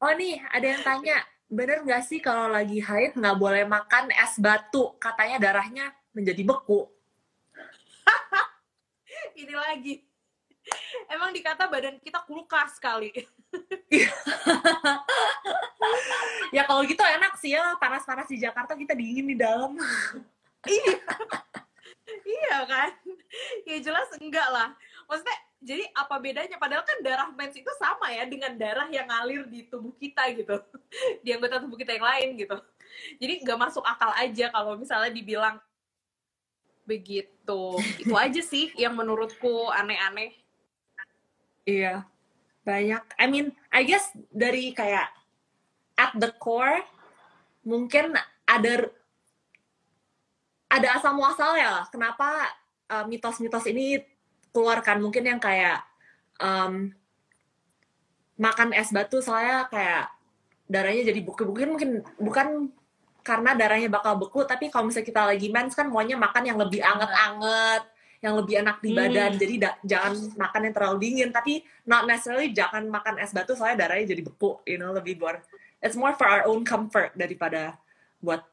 Oh 0.01 0.13
nih, 0.17 0.41
ada 0.49 0.67
yang 0.67 0.81
tanya, 0.81 1.17
bener 1.53 1.85
nggak 1.85 2.03
sih 2.09 2.25
kalau 2.25 2.49
lagi 2.49 2.81
haid 2.81 3.13
nggak 3.13 3.37
boleh 3.37 3.69
makan 3.69 4.09
es 4.09 4.41
batu? 4.41 4.97
Katanya 4.97 5.37
darahnya 5.37 5.93
menjadi 6.17 6.41
beku. 6.49 6.94
Ini 9.41 9.55
lagi. 9.55 9.95
Emang 11.13 11.31
dikata 11.37 11.69
badan 11.69 12.01
kita 12.01 12.25
kulkas 12.25 12.81
kali. 12.81 13.13
Ya 16.55 16.63
kalau 16.71 16.87
gitu 16.87 17.03
enak 17.03 17.35
sih 17.43 17.51
ya, 17.51 17.75
panas-panas 17.83 18.31
di 18.31 18.39
Jakarta 18.39 18.79
kita 18.79 18.95
dingin 18.95 19.27
di 19.27 19.35
dalam. 19.35 19.75
iya. 20.71 20.97
iya 22.23 22.57
kan? 22.63 22.91
Ya 23.67 23.77
jelas 23.83 24.07
enggak 24.23 24.47
lah. 24.55 24.71
Maksudnya 25.11 25.37
jadi 25.59 25.85
apa 25.99 26.15
bedanya? 26.23 26.57
Padahal 26.63 26.87
kan 26.87 27.03
darah 27.03 27.29
mens 27.35 27.59
itu 27.59 27.67
sama 27.75 28.07
ya 28.15 28.23
dengan 28.31 28.55
darah 28.55 28.87
yang 28.87 29.11
ngalir 29.11 29.51
di 29.51 29.67
tubuh 29.67 29.91
kita 29.99 30.31
gitu. 30.39 30.63
Di 31.27 31.35
anggota 31.35 31.59
tubuh 31.59 31.75
kita 31.75 31.99
yang 31.99 32.07
lain 32.07 32.29
gitu. 32.39 32.57
Jadi 33.19 33.43
nggak 33.43 33.59
masuk 33.59 33.83
akal 33.83 34.15
aja 34.15 34.55
kalau 34.55 34.79
misalnya 34.79 35.11
dibilang 35.11 35.59
begitu. 36.85 37.61
Itu 38.01 38.15
aja 38.15 38.41
sih 38.41 38.73
yang 38.79 38.97
menurutku 38.97 39.69
aneh-aneh. 39.73 40.33
Iya, 41.65 42.05
banyak. 42.65 43.03
I 43.17 43.27
mean, 43.29 43.57
I 43.73 43.85
guess 43.89 44.13
dari 44.33 44.73
kayak 44.77 45.09
at 45.97 46.13
the 46.17 46.33
core 46.37 46.85
mungkin 47.65 48.13
ada 48.45 48.93
ada 50.69 50.89
asal 50.97 51.17
muasalnya 51.17 51.81
lah. 51.81 51.87
Kenapa 51.89 52.53
uh, 52.93 53.05
mitos-mitos 53.09 53.65
ini 53.69 54.03
keluarkan? 54.53 55.01
Mungkin 55.01 55.25
yang 55.25 55.41
kayak 55.41 55.81
um, 56.41 56.93
makan 58.35 58.75
es 58.75 58.91
batu 58.91 59.23
soalnya 59.23 59.71
kayak 59.71 60.11
darahnya 60.67 61.13
jadi 61.13 61.21
beku-beku 61.23 61.71
mungkin 61.71 61.91
bukan 62.19 62.73
karena 63.25 63.57
darahnya 63.57 63.89
bakal 63.89 64.15
beku 64.15 64.45
tapi 64.45 64.69
kalau 64.69 64.87
misalnya 64.87 65.09
kita 65.09 65.23
lagi 65.25 65.49
mens 65.49 65.73
kan 65.73 65.89
maunya 65.89 66.15
makan 66.15 66.45
yang 66.45 66.61
lebih 66.61 66.79
anget-anget 66.79 67.83
yang 68.21 68.37
lebih 68.37 68.55
enak 68.57 68.77
di 68.79 68.89
Hmm. 68.89 68.99
badan 68.99 69.33
jadi 69.35 69.55
da- 69.59 69.79
jangan 69.83 70.13
makan 70.39 70.61
yang 70.63 70.75
terlalu 70.75 70.97
dingin 71.01 71.29
tapi 71.29 71.53
not 71.83 72.05
necessarily 72.05 72.53
jangan 72.53 72.85
makan 72.87 73.17
es 73.17 73.33
batu 73.33 73.53
soalnya 73.53 73.83
darahnya 73.83 74.13
jadi 74.13 74.23
beku 74.23 74.61
you 74.63 74.77
know 74.77 74.93
lebih 74.93 75.17
buat 75.17 75.41
it's 75.81 75.93
more 75.95 76.13
for 76.13 76.25
our 76.25 76.45
own 76.45 76.63
comfort 76.63 77.13
daripada 77.15 77.81
buat 78.19 78.45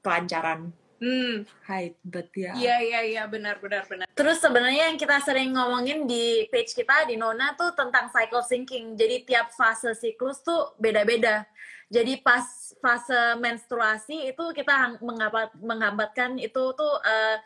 kelancaran 0.00 0.70
Hmm, 0.96 1.44
haid 1.66 1.92
but 2.00 2.32
ya 2.32 2.56
iya 2.56 2.80
iya 2.80 3.00
iya 3.04 3.22
benar 3.28 3.60
benar 3.60 3.84
benar. 3.84 4.08
Terus 4.16 4.40
sebenarnya 4.40 4.88
yang 4.88 4.96
kita 4.96 5.20
sering 5.20 5.52
ngomongin 5.52 6.08
di 6.08 6.48
page 6.48 6.72
kita 6.72 7.04
di 7.04 7.20
Nona 7.20 7.52
tuh 7.52 7.76
tentang 7.76 8.08
cycle 8.08 8.40
syncing. 8.40 8.96
Jadi 8.96 9.28
tiap 9.28 9.52
fase 9.52 9.92
siklus 9.92 10.40
tuh 10.40 10.72
beda-beda. 10.80 11.44
Jadi 11.86 12.18
pas 12.18 12.42
fase 12.82 13.38
menstruasi 13.38 14.34
itu 14.34 14.44
kita 14.50 14.98
menghambat, 14.98 15.54
menghambatkan 15.62 16.34
itu 16.42 16.74
tuh 16.74 16.94
eh, 17.06 17.38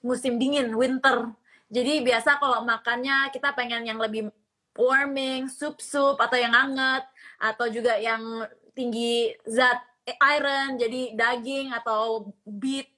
musim 0.00 0.40
dingin, 0.40 0.72
winter. 0.72 1.30
Jadi 1.72 2.04
biasa 2.04 2.36
kalau 2.36 2.64
makannya 2.64 3.32
kita 3.32 3.52
pengen 3.56 3.88
yang 3.88 3.96
lebih 3.96 4.28
warming, 4.76 5.48
sup-sup 5.48 6.16
atau 6.20 6.36
yang 6.36 6.52
hangat 6.52 7.04
atau 7.40 7.68
juga 7.68 7.96
yang 7.96 8.44
tinggi 8.72 9.32
zat 9.44 9.80
iron, 10.20 10.76
jadi 10.80 11.14
daging 11.16 11.72
atau 11.72 12.32
beet. 12.44 12.88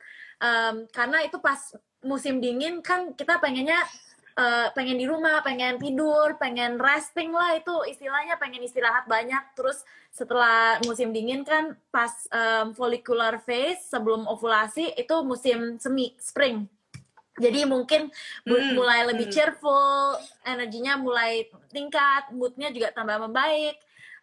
Em, 0.43 0.87
karena 0.91 1.23
itu 1.23 1.39
pas 1.39 1.59
musim 2.03 2.43
dingin 2.43 2.83
kan 2.85 3.15
kita 3.15 3.39
pengennya 3.41 3.79
eh, 4.35 4.69
pengen 4.75 4.99
di 4.99 5.07
rumah, 5.07 5.41
pengen 5.41 5.79
tidur, 5.79 6.39
pengen 6.39 6.79
resting 6.79 7.31
lah 7.31 7.55
itu 7.59 7.73
istilahnya 7.87 8.39
pengen 8.39 8.63
istirahat 8.63 9.07
banyak. 9.07 9.43
Terus 9.55 9.83
setelah 10.15 10.79
musim 10.87 11.11
dingin 11.11 11.43
kan 11.43 11.75
pas 11.91 12.13
em, 12.31 12.71
follicular 12.71 13.43
phase 13.43 13.83
sebelum 13.91 14.31
ovulasi 14.31 14.95
itu 14.95 15.17
musim 15.27 15.79
semi 15.83 16.15
spring. 16.23 16.71
Jadi 17.35 17.67
mungkin 17.67 18.15
Hmm, 18.47 18.79
mulai 18.79 19.03
lebih 19.11 19.27
hmm. 19.27 19.35
cheerful, 19.35 20.15
energinya 20.47 20.95
mulai 20.95 21.51
tingkat, 21.75 22.31
moodnya 22.31 22.71
juga 22.71 22.95
tambah 22.95 23.27
membaik. 23.27 23.75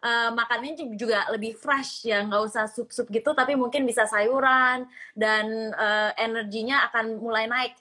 Eh, 0.02 0.30
makannya 0.34 0.98
juga 0.98 1.30
lebih 1.30 1.54
fresh 1.54 2.10
ya 2.10 2.26
nggak 2.26 2.42
usah 2.42 2.66
sup-sup 2.66 3.06
gitu 3.06 3.38
tapi 3.38 3.54
mungkin 3.54 3.86
bisa 3.86 4.02
sayuran 4.02 4.82
dan 5.14 5.70
eh, 5.70 6.10
energinya 6.18 6.90
akan 6.90 7.22
mulai 7.22 7.46
naik 7.46 7.78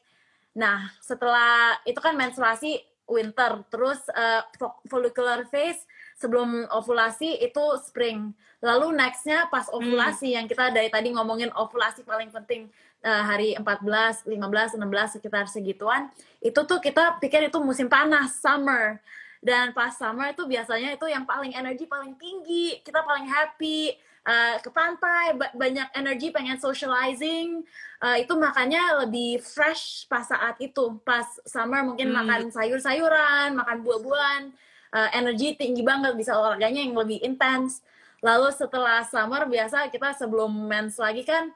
Nah, 0.51 0.91
setelah 0.99 1.79
itu 1.87 1.97
kan 2.03 2.15
menstruasi 2.15 2.83
winter, 3.07 3.63
terus 3.67 3.99
uh, 4.11 4.43
fo- 4.55 4.79
follicular 4.87 5.43
phase 5.51 5.83
sebelum 6.15 6.67
ovulasi 6.71 7.43
itu 7.43 7.63
spring. 7.83 8.31
Lalu 8.61 8.93
nextnya 8.93 9.49
pas 9.49 9.67
ovulasi 9.73 10.37
yang 10.37 10.45
kita 10.45 10.69
dari 10.69 10.87
tadi 10.87 11.11
ngomongin 11.11 11.49
ovulasi 11.51 12.05
paling 12.05 12.29
penting 12.29 12.69
uh, 13.03 13.23
hari 13.25 13.57
14, 13.57 14.29
15, 14.29 14.77
16 14.79 15.15
sekitar 15.17 15.45
segituan. 15.49 16.13
Itu 16.39 16.63
tuh 16.63 16.77
kita 16.77 17.17
pikir 17.17 17.49
itu 17.49 17.57
musim 17.59 17.89
panas, 17.89 18.37
summer. 18.37 19.01
Dan 19.41 19.73
pas 19.73 19.97
summer 19.97 20.29
itu 20.31 20.45
biasanya 20.45 20.93
itu 20.93 21.09
yang 21.09 21.25
paling 21.25 21.57
energi 21.57 21.89
paling 21.89 22.13
tinggi, 22.13 22.77
kita 22.85 23.01
paling 23.01 23.25
happy, 23.25 23.97
uh, 24.25 24.55
ke 24.61 24.69
pantai, 24.69 25.37
ba- 25.37 25.53
banyak 25.53 25.87
energi 25.95 26.29
pengen 26.29 26.57
socializing, 26.59 27.65
Uh, 28.01 28.17
itu 28.17 28.33
makannya 28.33 29.05
lebih 29.05 29.45
fresh 29.45 30.09
pas 30.09 30.25
saat 30.25 30.57
itu. 30.57 30.97
Pas 31.05 31.21
summer 31.45 31.85
mungkin 31.85 32.09
Hmm. 32.09 32.25
makan 32.25 32.41
sayur-sayuran, 32.49 33.53
makan 33.53 33.85
buah-buahan, 33.85 34.43
uh, 34.89 35.09
energi 35.13 35.53
tinggi 35.53 35.85
banget, 35.85 36.17
bisa 36.17 36.33
olahraganya 36.33 36.81
yang 36.81 36.97
lebih 36.97 37.21
intens. 37.21 37.85
Lalu 38.25 38.49
setelah 38.57 39.05
summer 39.05 39.45
biasa 39.45 39.93
kita 39.93 40.17
sebelum 40.17 40.49
mens 40.49 40.97
lagi 40.97 41.21
kan 41.21 41.53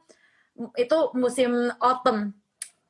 itu 0.77 0.97
musim 1.17 1.73
autumn. 1.81 2.29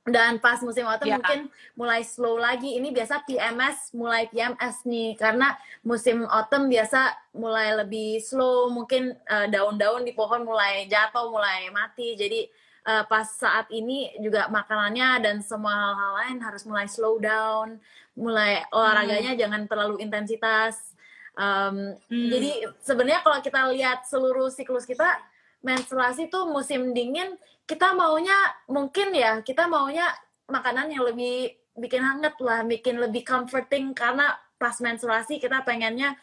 Dan 0.05 0.37
pas 0.37 0.61
musim 0.61 0.85
autumn 0.85 1.09
Ya. 1.09 1.17
mungkin 1.17 1.49
mulai 1.73 2.05
slow 2.05 2.37
lagi. 2.37 2.77
Ini 2.77 2.93
biasa 2.93 3.25
PMS, 3.25 3.89
mulai 3.97 4.29
PMS 4.29 4.85
nih. 4.85 5.17
Karena 5.17 5.57
musim 5.81 6.29
autumn 6.29 6.69
biasa 6.69 7.33
mulai 7.33 7.73
lebih 7.73 8.21
slow. 8.21 8.69
Mungkin 8.69 9.17
uh, 9.25 9.49
daun-daun 9.49 10.05
di 10.05 10.13
pohon 10.13 10.45
mulai 10.45 10.85
jatuh, 10.85 11.33
mulai 11.33 11.73
mati. 11.73 12.13
Jadi 12.13 12.45
uh, 12.85 13.03
pas 13.09 13.25
saat 13.25 13.65
ini 13.73 14.13
juga 14.21 14.45
makanannya 14.47 15.25
dan 15.25 15.35
semua 15.41 15.73
hal-hal 15.73 16.11
lain 16.21 16.37
harus 16.37 16.63
mulai 16.69 16.85
slow 16.85 17.17
down, 17.17 17.81
mulai 18.13 18.61
olahraganya 18.69 19.33
hmm. 19.33 19.41
jangan 19.41 19.61
terlalu 19.65 20.05
intensitas. 20.05 20.93
Um, 21.35 21.97
hmm. 22.07 22.29
Jadi 22.31 22.51
sebenarnya 22.79 23.25
kalau 23.25 23.41
kita 23.43 23.59
lihat 23.73 24.07
seluruh 24.07 24.47
siklus 24.53 24.87
kita 24.87 25.19
menstruasi 25.65 26.29
tuh 26.29 26.45
musim 26.45 26.93
dingin 26.93 27.33
kita 27.65 27.97
maunya 27.97 28.37
mungkin 28.69 29.09
ya 29.17 29.41
kita 29.41 29.65
maunya 29.65 30.05
makanan 30.45 30.93
yang 30.93 31.01
lebih 31.09 31.57
bikin 31.73 32.05
hangat 32.05 32.37
lah, 32.37 32.61
bikin 32.61 33.01
lebih 33.01 33.25
comforting. 33.25 33.97
Karena 33.97 34.37
pas 34.55 34.77
menstruasi 34.77 35.41
kita 35.41 35.65
pengennya 35.65 36.13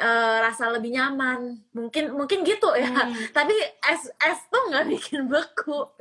uh, 0.00 0.36
rasa 0.40 0.72
lebih 0.72 0.96
nyaman. 0.96 1.60
Mungkin 1.76 2.16
mungkin 2.16 2.40
gitu 2.48 2.72
ya. 2.74 2.88
Hmm. 2.88 3.12
tapi 3.36 3.52
es 3.92 4.08
es 4.08 4.40
tuh 4.48 4.72
nggak 4.72 4.86
bikin 4.88 5.28
beku. 5.28 5.84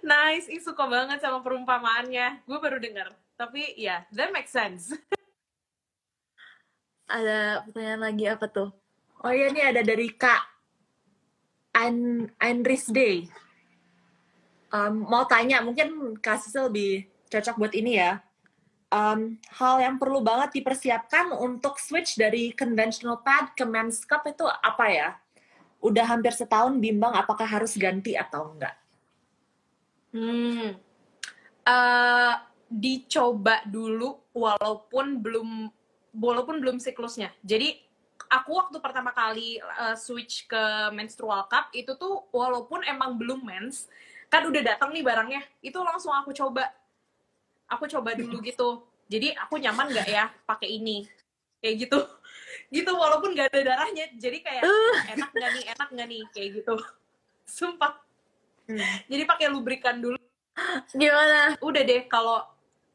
Nice. 0.00 0.48
Ih 0.48 0.60
suka 0.60 0.88
banget 0.88 1.20
sama 1.20 1.44
perumpamaannya. 1.44 2.48
Gue 2.48 2.56
baru 2.64 2.80
dengar 2.80 3.12
tapi 3.34 3.74
ya 3.74 4.06
yeah, 4.06 4.14
that 4.14 4.30
makes 4.30 4.54
sense. 4.54 4.94
Ada 7.10 7.60
pertanyaan 7.68 8.00
lagi 8.00 8.24
apa 8.24 8.46
tuh 8.48 8.72
oh 9.24 9.32
iya 9.32 9.48
ini 9.48 9.60
ada 9.64 9.80
dari 9.80 10.12
kak 10.12 10.42
An 11.74 12.28
Andris 12.38 12.92
Day 12.92 13.26
um, 14.70 15.08
mau 15.08 15.24
tanya 15.24 15.64
mungkin 15.64 16.14
kasih 16.20 16.68
lebih 16.68 17.08
cocok 17.32 17.56
buat 17.56 17.72
ini 17.74 17.98
ya 17.98 18.22
um, 18.94 19.20
hal 19.58 19.74
yang 19.82 19.96
perlu 19.98 20.22
banget 20.22 20.62
dipersiapkan 20.62 21.34
untuk 21.34 21.82
switch 21.82 22.14
dari 22.14 22.54
conventional 22.54 23.18
pad 23.26 23.50
ke 23.58 23.66
men's 23.66 24.06
cup 24.06 24.22
itu 24.30 24.46
apa 24.46 24.86
ya? 24.86 25.08
Udah 25.82 26.06
hampir 26.06 26.32
setahun 26.32 26.78
bimbang 26.78 27.12
apakah 27.12 27.44
harus 27.44 27.74
ganti 27.74 28.14
atau 28.14 28.54
enggak? 28.54 28.74
Hmm, 30.14 30.78
uh, 31.66 32.34
dicoba 32.70 33.66
dulu 33.66 34.30
walaupun 34.30 35.18
belum 35.18 35.48
walaupun 36.14 36.62
belum 36.62 36.78
siklusnya. 36.78 37.34
Jadi 37.42 37.74
aku 38.28 38.50
waktu 38.56 38.76
pertama 38.80 39.10
kali 39.10 39.58
uh, 39.60 39.96
switch 39.96 40.48
ke 40.48 40.62
menstrual 40.92 41.46
cup 41.48 41.70
itu 41.74 41.94
tuh 41.96 42.26
walaupun 42.30 42.84
emang 42.84 43.16
belum 43.16 43.42
mens 43.42 43.88
kan 44.32 44.42
udah 44.50 44.62
datang 44.66 44.90
nih 44.90 45.04
barangnya 45.06 45.42
itu 45.62 45.78
langsung 45.78 46.10
aku 46.10 46.34
coba. 46.34 46.66
Aku 47.70 47.88
coba 47.88 48.12
dulu 48.18 48.42
gitu. 48.48 48.84
Jadi 49.06 49.32
aku 49.36 49.60
nyaman 49.60 49.92
nggak 49.92 50.08
ya 50.08 50.26
pakai 50.44 50.74
ini? 50.80 51.06
Kayak 51.62 51.88
gitu. 51.88 51.98
Gitu 52.72 52.90
walaupun 52.90 53.32
nggak 53.32 53.52
ada 53.52 53.60
darahnya 53.62 54.10
jadi 54.18 54.38
kayak 54.42 54.62
enak 55.14 55.30
nggak 55.30 55.50
nih 55.54 55.64
enak 55.76 55.88
nggak 55.92 56.08
nih? 56.08 56.22
Kayak 56.34 56.48
gitu. 56.62 56.76
Sumpah. 57.44 58.00
Hmm. 58.64 58.80
jadi 59.12 59.28
pakai 59.28 59.52
lubrikan 59.52 60.00
dulu. 60.00 60.16
Gimana? 60.96 61.60
Udah 61.60 61.82
deh 61.84 62.08
kalau 62.08 62.40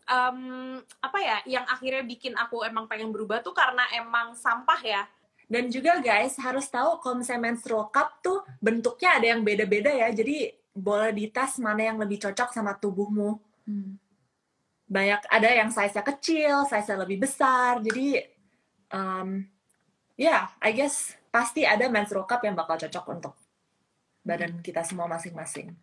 um, 0.10 0.82
apa 0.82 1.18
ya 1.22 1.38
yang 1.46 1.66
akhirnya 1.70 2.02
bikin 2.04 2.34
aku 2.34 2.66
emang 2.66 2.90
pengen 2.90 3.14
berubah 3.14 3.46
tuh 3.46 3.54
karena 3.54 3.86
emang 3.94 4.34
sampah 4.34 4.82
ya 4.82 5.02
dan 5.50 5.68
juga 5.74 5.98
guys 5.98 6.38
harus 6.38 6.70
tahu 6.70 7.02
kalau 7.02 7.18
misalnya 7.20 7.50
menstrual 7.50 7.90
cup 7.90 8.22
tuh 8.22 8.46
bentuknya 8.62 9.18
ada 9.18 9.28
yang 9.34 9.42
beda-beda 9.42 9.90
ya 9.90 10.14
jadi 10.14 10.54
boleh 10.78 11.12
dites 11.12 11.58
mana 11.58 11.90
yang 11.90 11.98
lebih 11.98 12.22
cocok 12.22 12.54
sama 12.54 12.78
tubuhmu 12.78 13.42
hmm 13.66 14.10
banyak 14.90 15.22
ada 15.30 15.50
yang 15.54 15.70
size-nya 15.70 16.02
kecil, 16.02 16.66
size-nya 16.66 17.06
lebih 17.06 17.22
besar. 17.22 17.78
Jadi 17.86 18.26
um, 18.90 19.46
ya, 20.18 20.26
yeah, 20.26 20.42
I 20.58 20.74
guess 20.74 21.14
pasti 21.30 21.62
ada 21.62 21.86
menstrual 21.94 22.26
cup 22.26 22.42
yang 22.42 22.58
bakal 22.58 22.76
cocok 22.82 23.06
untuk 23.14 23.34
badan 24.26 24.66
kita 24.66 24.82
semua 24.82 25.06
masing-masing. 25.06 25.78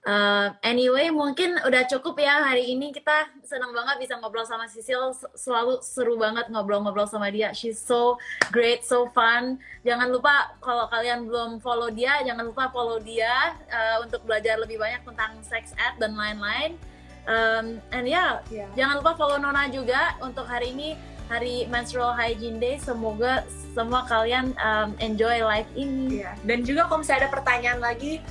Uh, 0.00 0.48
anyway, 0.64 1.12
mungkin 1.12 1.60
udah 1.60 1.84
cukup 1.84 2.16
ya 2.16 2.40
hari 2.40 2.72
ini. 2.72 2.88
Kita 2.88 3.28
senang 3.44 3.76
banget 3.76 4.00
bisa 4.00 4.16
ngobrol 4.16 4.48
sama 4.48 4.64
Sisil. 4.64 5.12
Selalu 5.36 5.84
seru 5.84 6.16
banget 6.16 6.48
ngobrol-ngobrol 6.48 7.04
sama 7.04 7.28
dia. 7.28 7.52
She's 7.52 7.76
so 7.76 8.16
great, 8.48 8.80
so 8.80 9.12
fun. 9.12 9.60
Jangan 9.84 10.08
lupa 10.08 10.56
kalau 10.64 10.88
kalian 10.88 11.28
belum 11.28 11.60
follow 11.60 11.92
dia, 11.92 12.24
jangan 12.24 12.48
lupa 12.48 12.72
follow 12.72 12.96
dia 12.96 13.52
uh, 13.68 14.00
untuk 14.00 14.24
belajar 14.24 14.56
lebih 14.56 14.80
banyak 14.80 15.04
tentang 15.04 15.36
sex 15.44 15.76
ed 15.76 16.00
dan 16.00 16.16
lain-lain. 16.16 16.80
Um, 17.28 17.76
and 17.92 18.08
ya, 18.08 18.40
yeah, 18.48 18.64
yeah. 18.64 18.68
jangan 18.72 19.04
lupa 19.04 19.12
follow 19.20 19.36
Nona 19.36 19.68
juga 19.68 20.16
untuk 20.24 20.48
hari 20.48 20.72
ini 20.72 20.96
hari 21.28 21.68
Menstrual 21.68 22.16
Hygiene 22.16 22.56
Day. 22.56 22.80
Semoga 22.80 23.44
semua 23.76 24.08
kalian 24.08 24.56
um, 24.56 24.96
enjoy 24.98 25.44
live 25.44 25.68
ini. 25.76 26.24
Yeah. 26.24 26.34
Dan 26.48 26.64
juga 26.64 26.88
kalau 26.88 27.04
misalnya 27.04 27.28
ada 27.28 27.30
pertanyaan 27.30 27.80
lagi, 27.84 28.24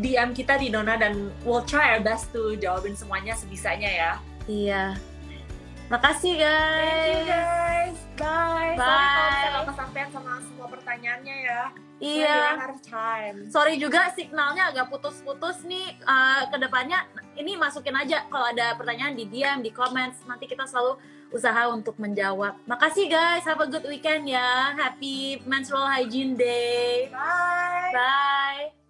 DM 0.00 0.32
kita 0.32 0.56
di 0.56 0.72
Nona 0.72 0.96
dan 0.96 1.28
we'll 1.44 1.64
try 1.68 1.96
our 1.96 2.02
best 2.02 2.32
to 2.32 2.56
jawabin 2.56 2.96
semuanya 2.96 3.36
sebisanya 3.36 3.90
ya. 3.90 4.12
Iya. 4.48 4.84
Makasih 5.92 6.40
guys. 6.40 6.88
Thank 6.88 7.20
you 7.20 7.28
guys. 7.28 7.96
Bye. 8.16 8.74
Bye. 8.80 9.52
Sorry 9.52 9.64
kesampean 9.68 10.08
sama 10.08 10.32
semua 10.40 10.66
pertanyaannya 10.72 11.36
ya. 11.44 11.62
Iya. 12.02 12.38
Sorry 13.52 13.76
juga 13.76 14.08
signalnya 14.16 14.72
agak 14.72 14.88
putus-putus 14.88 15.68
nih. 15.68 16.00
Uh, 16.08 16.48
ke 16.48 16.56
depannya 16.56 17.04
ini 17.36 17.60
masukin 17.60 17.92
aja 17.92 18.24
kalau 18.32 18.48
ada 18.48 18.72
pertanyaan 18.80 19.12
di 19.12 19.28
DM, 19.28 19.60
di 19.60 19.68
comments. 19.68 20.24
Nanti 20.24 20.48
kita 20.48 20.64
selalu 20.64 20.96
usaha 21.28 21.68
untuk 21.68 22.00
menjawab. 22.00 22.56
Makasih 22.64 23.12
guys. 23.12 23.44
Have 23.44 23.60
a 23.60 23.68
good 23.68 23.84
weekend 23.84 24.24
ya. 24.24 24.72
Happy 24.72 25.44
Menstrual 25.44 25.84
Hygiene 25.92 26.40
Day. 26.40 27.12
Bye. 27.12 27.92
Bye. 27.92 28.81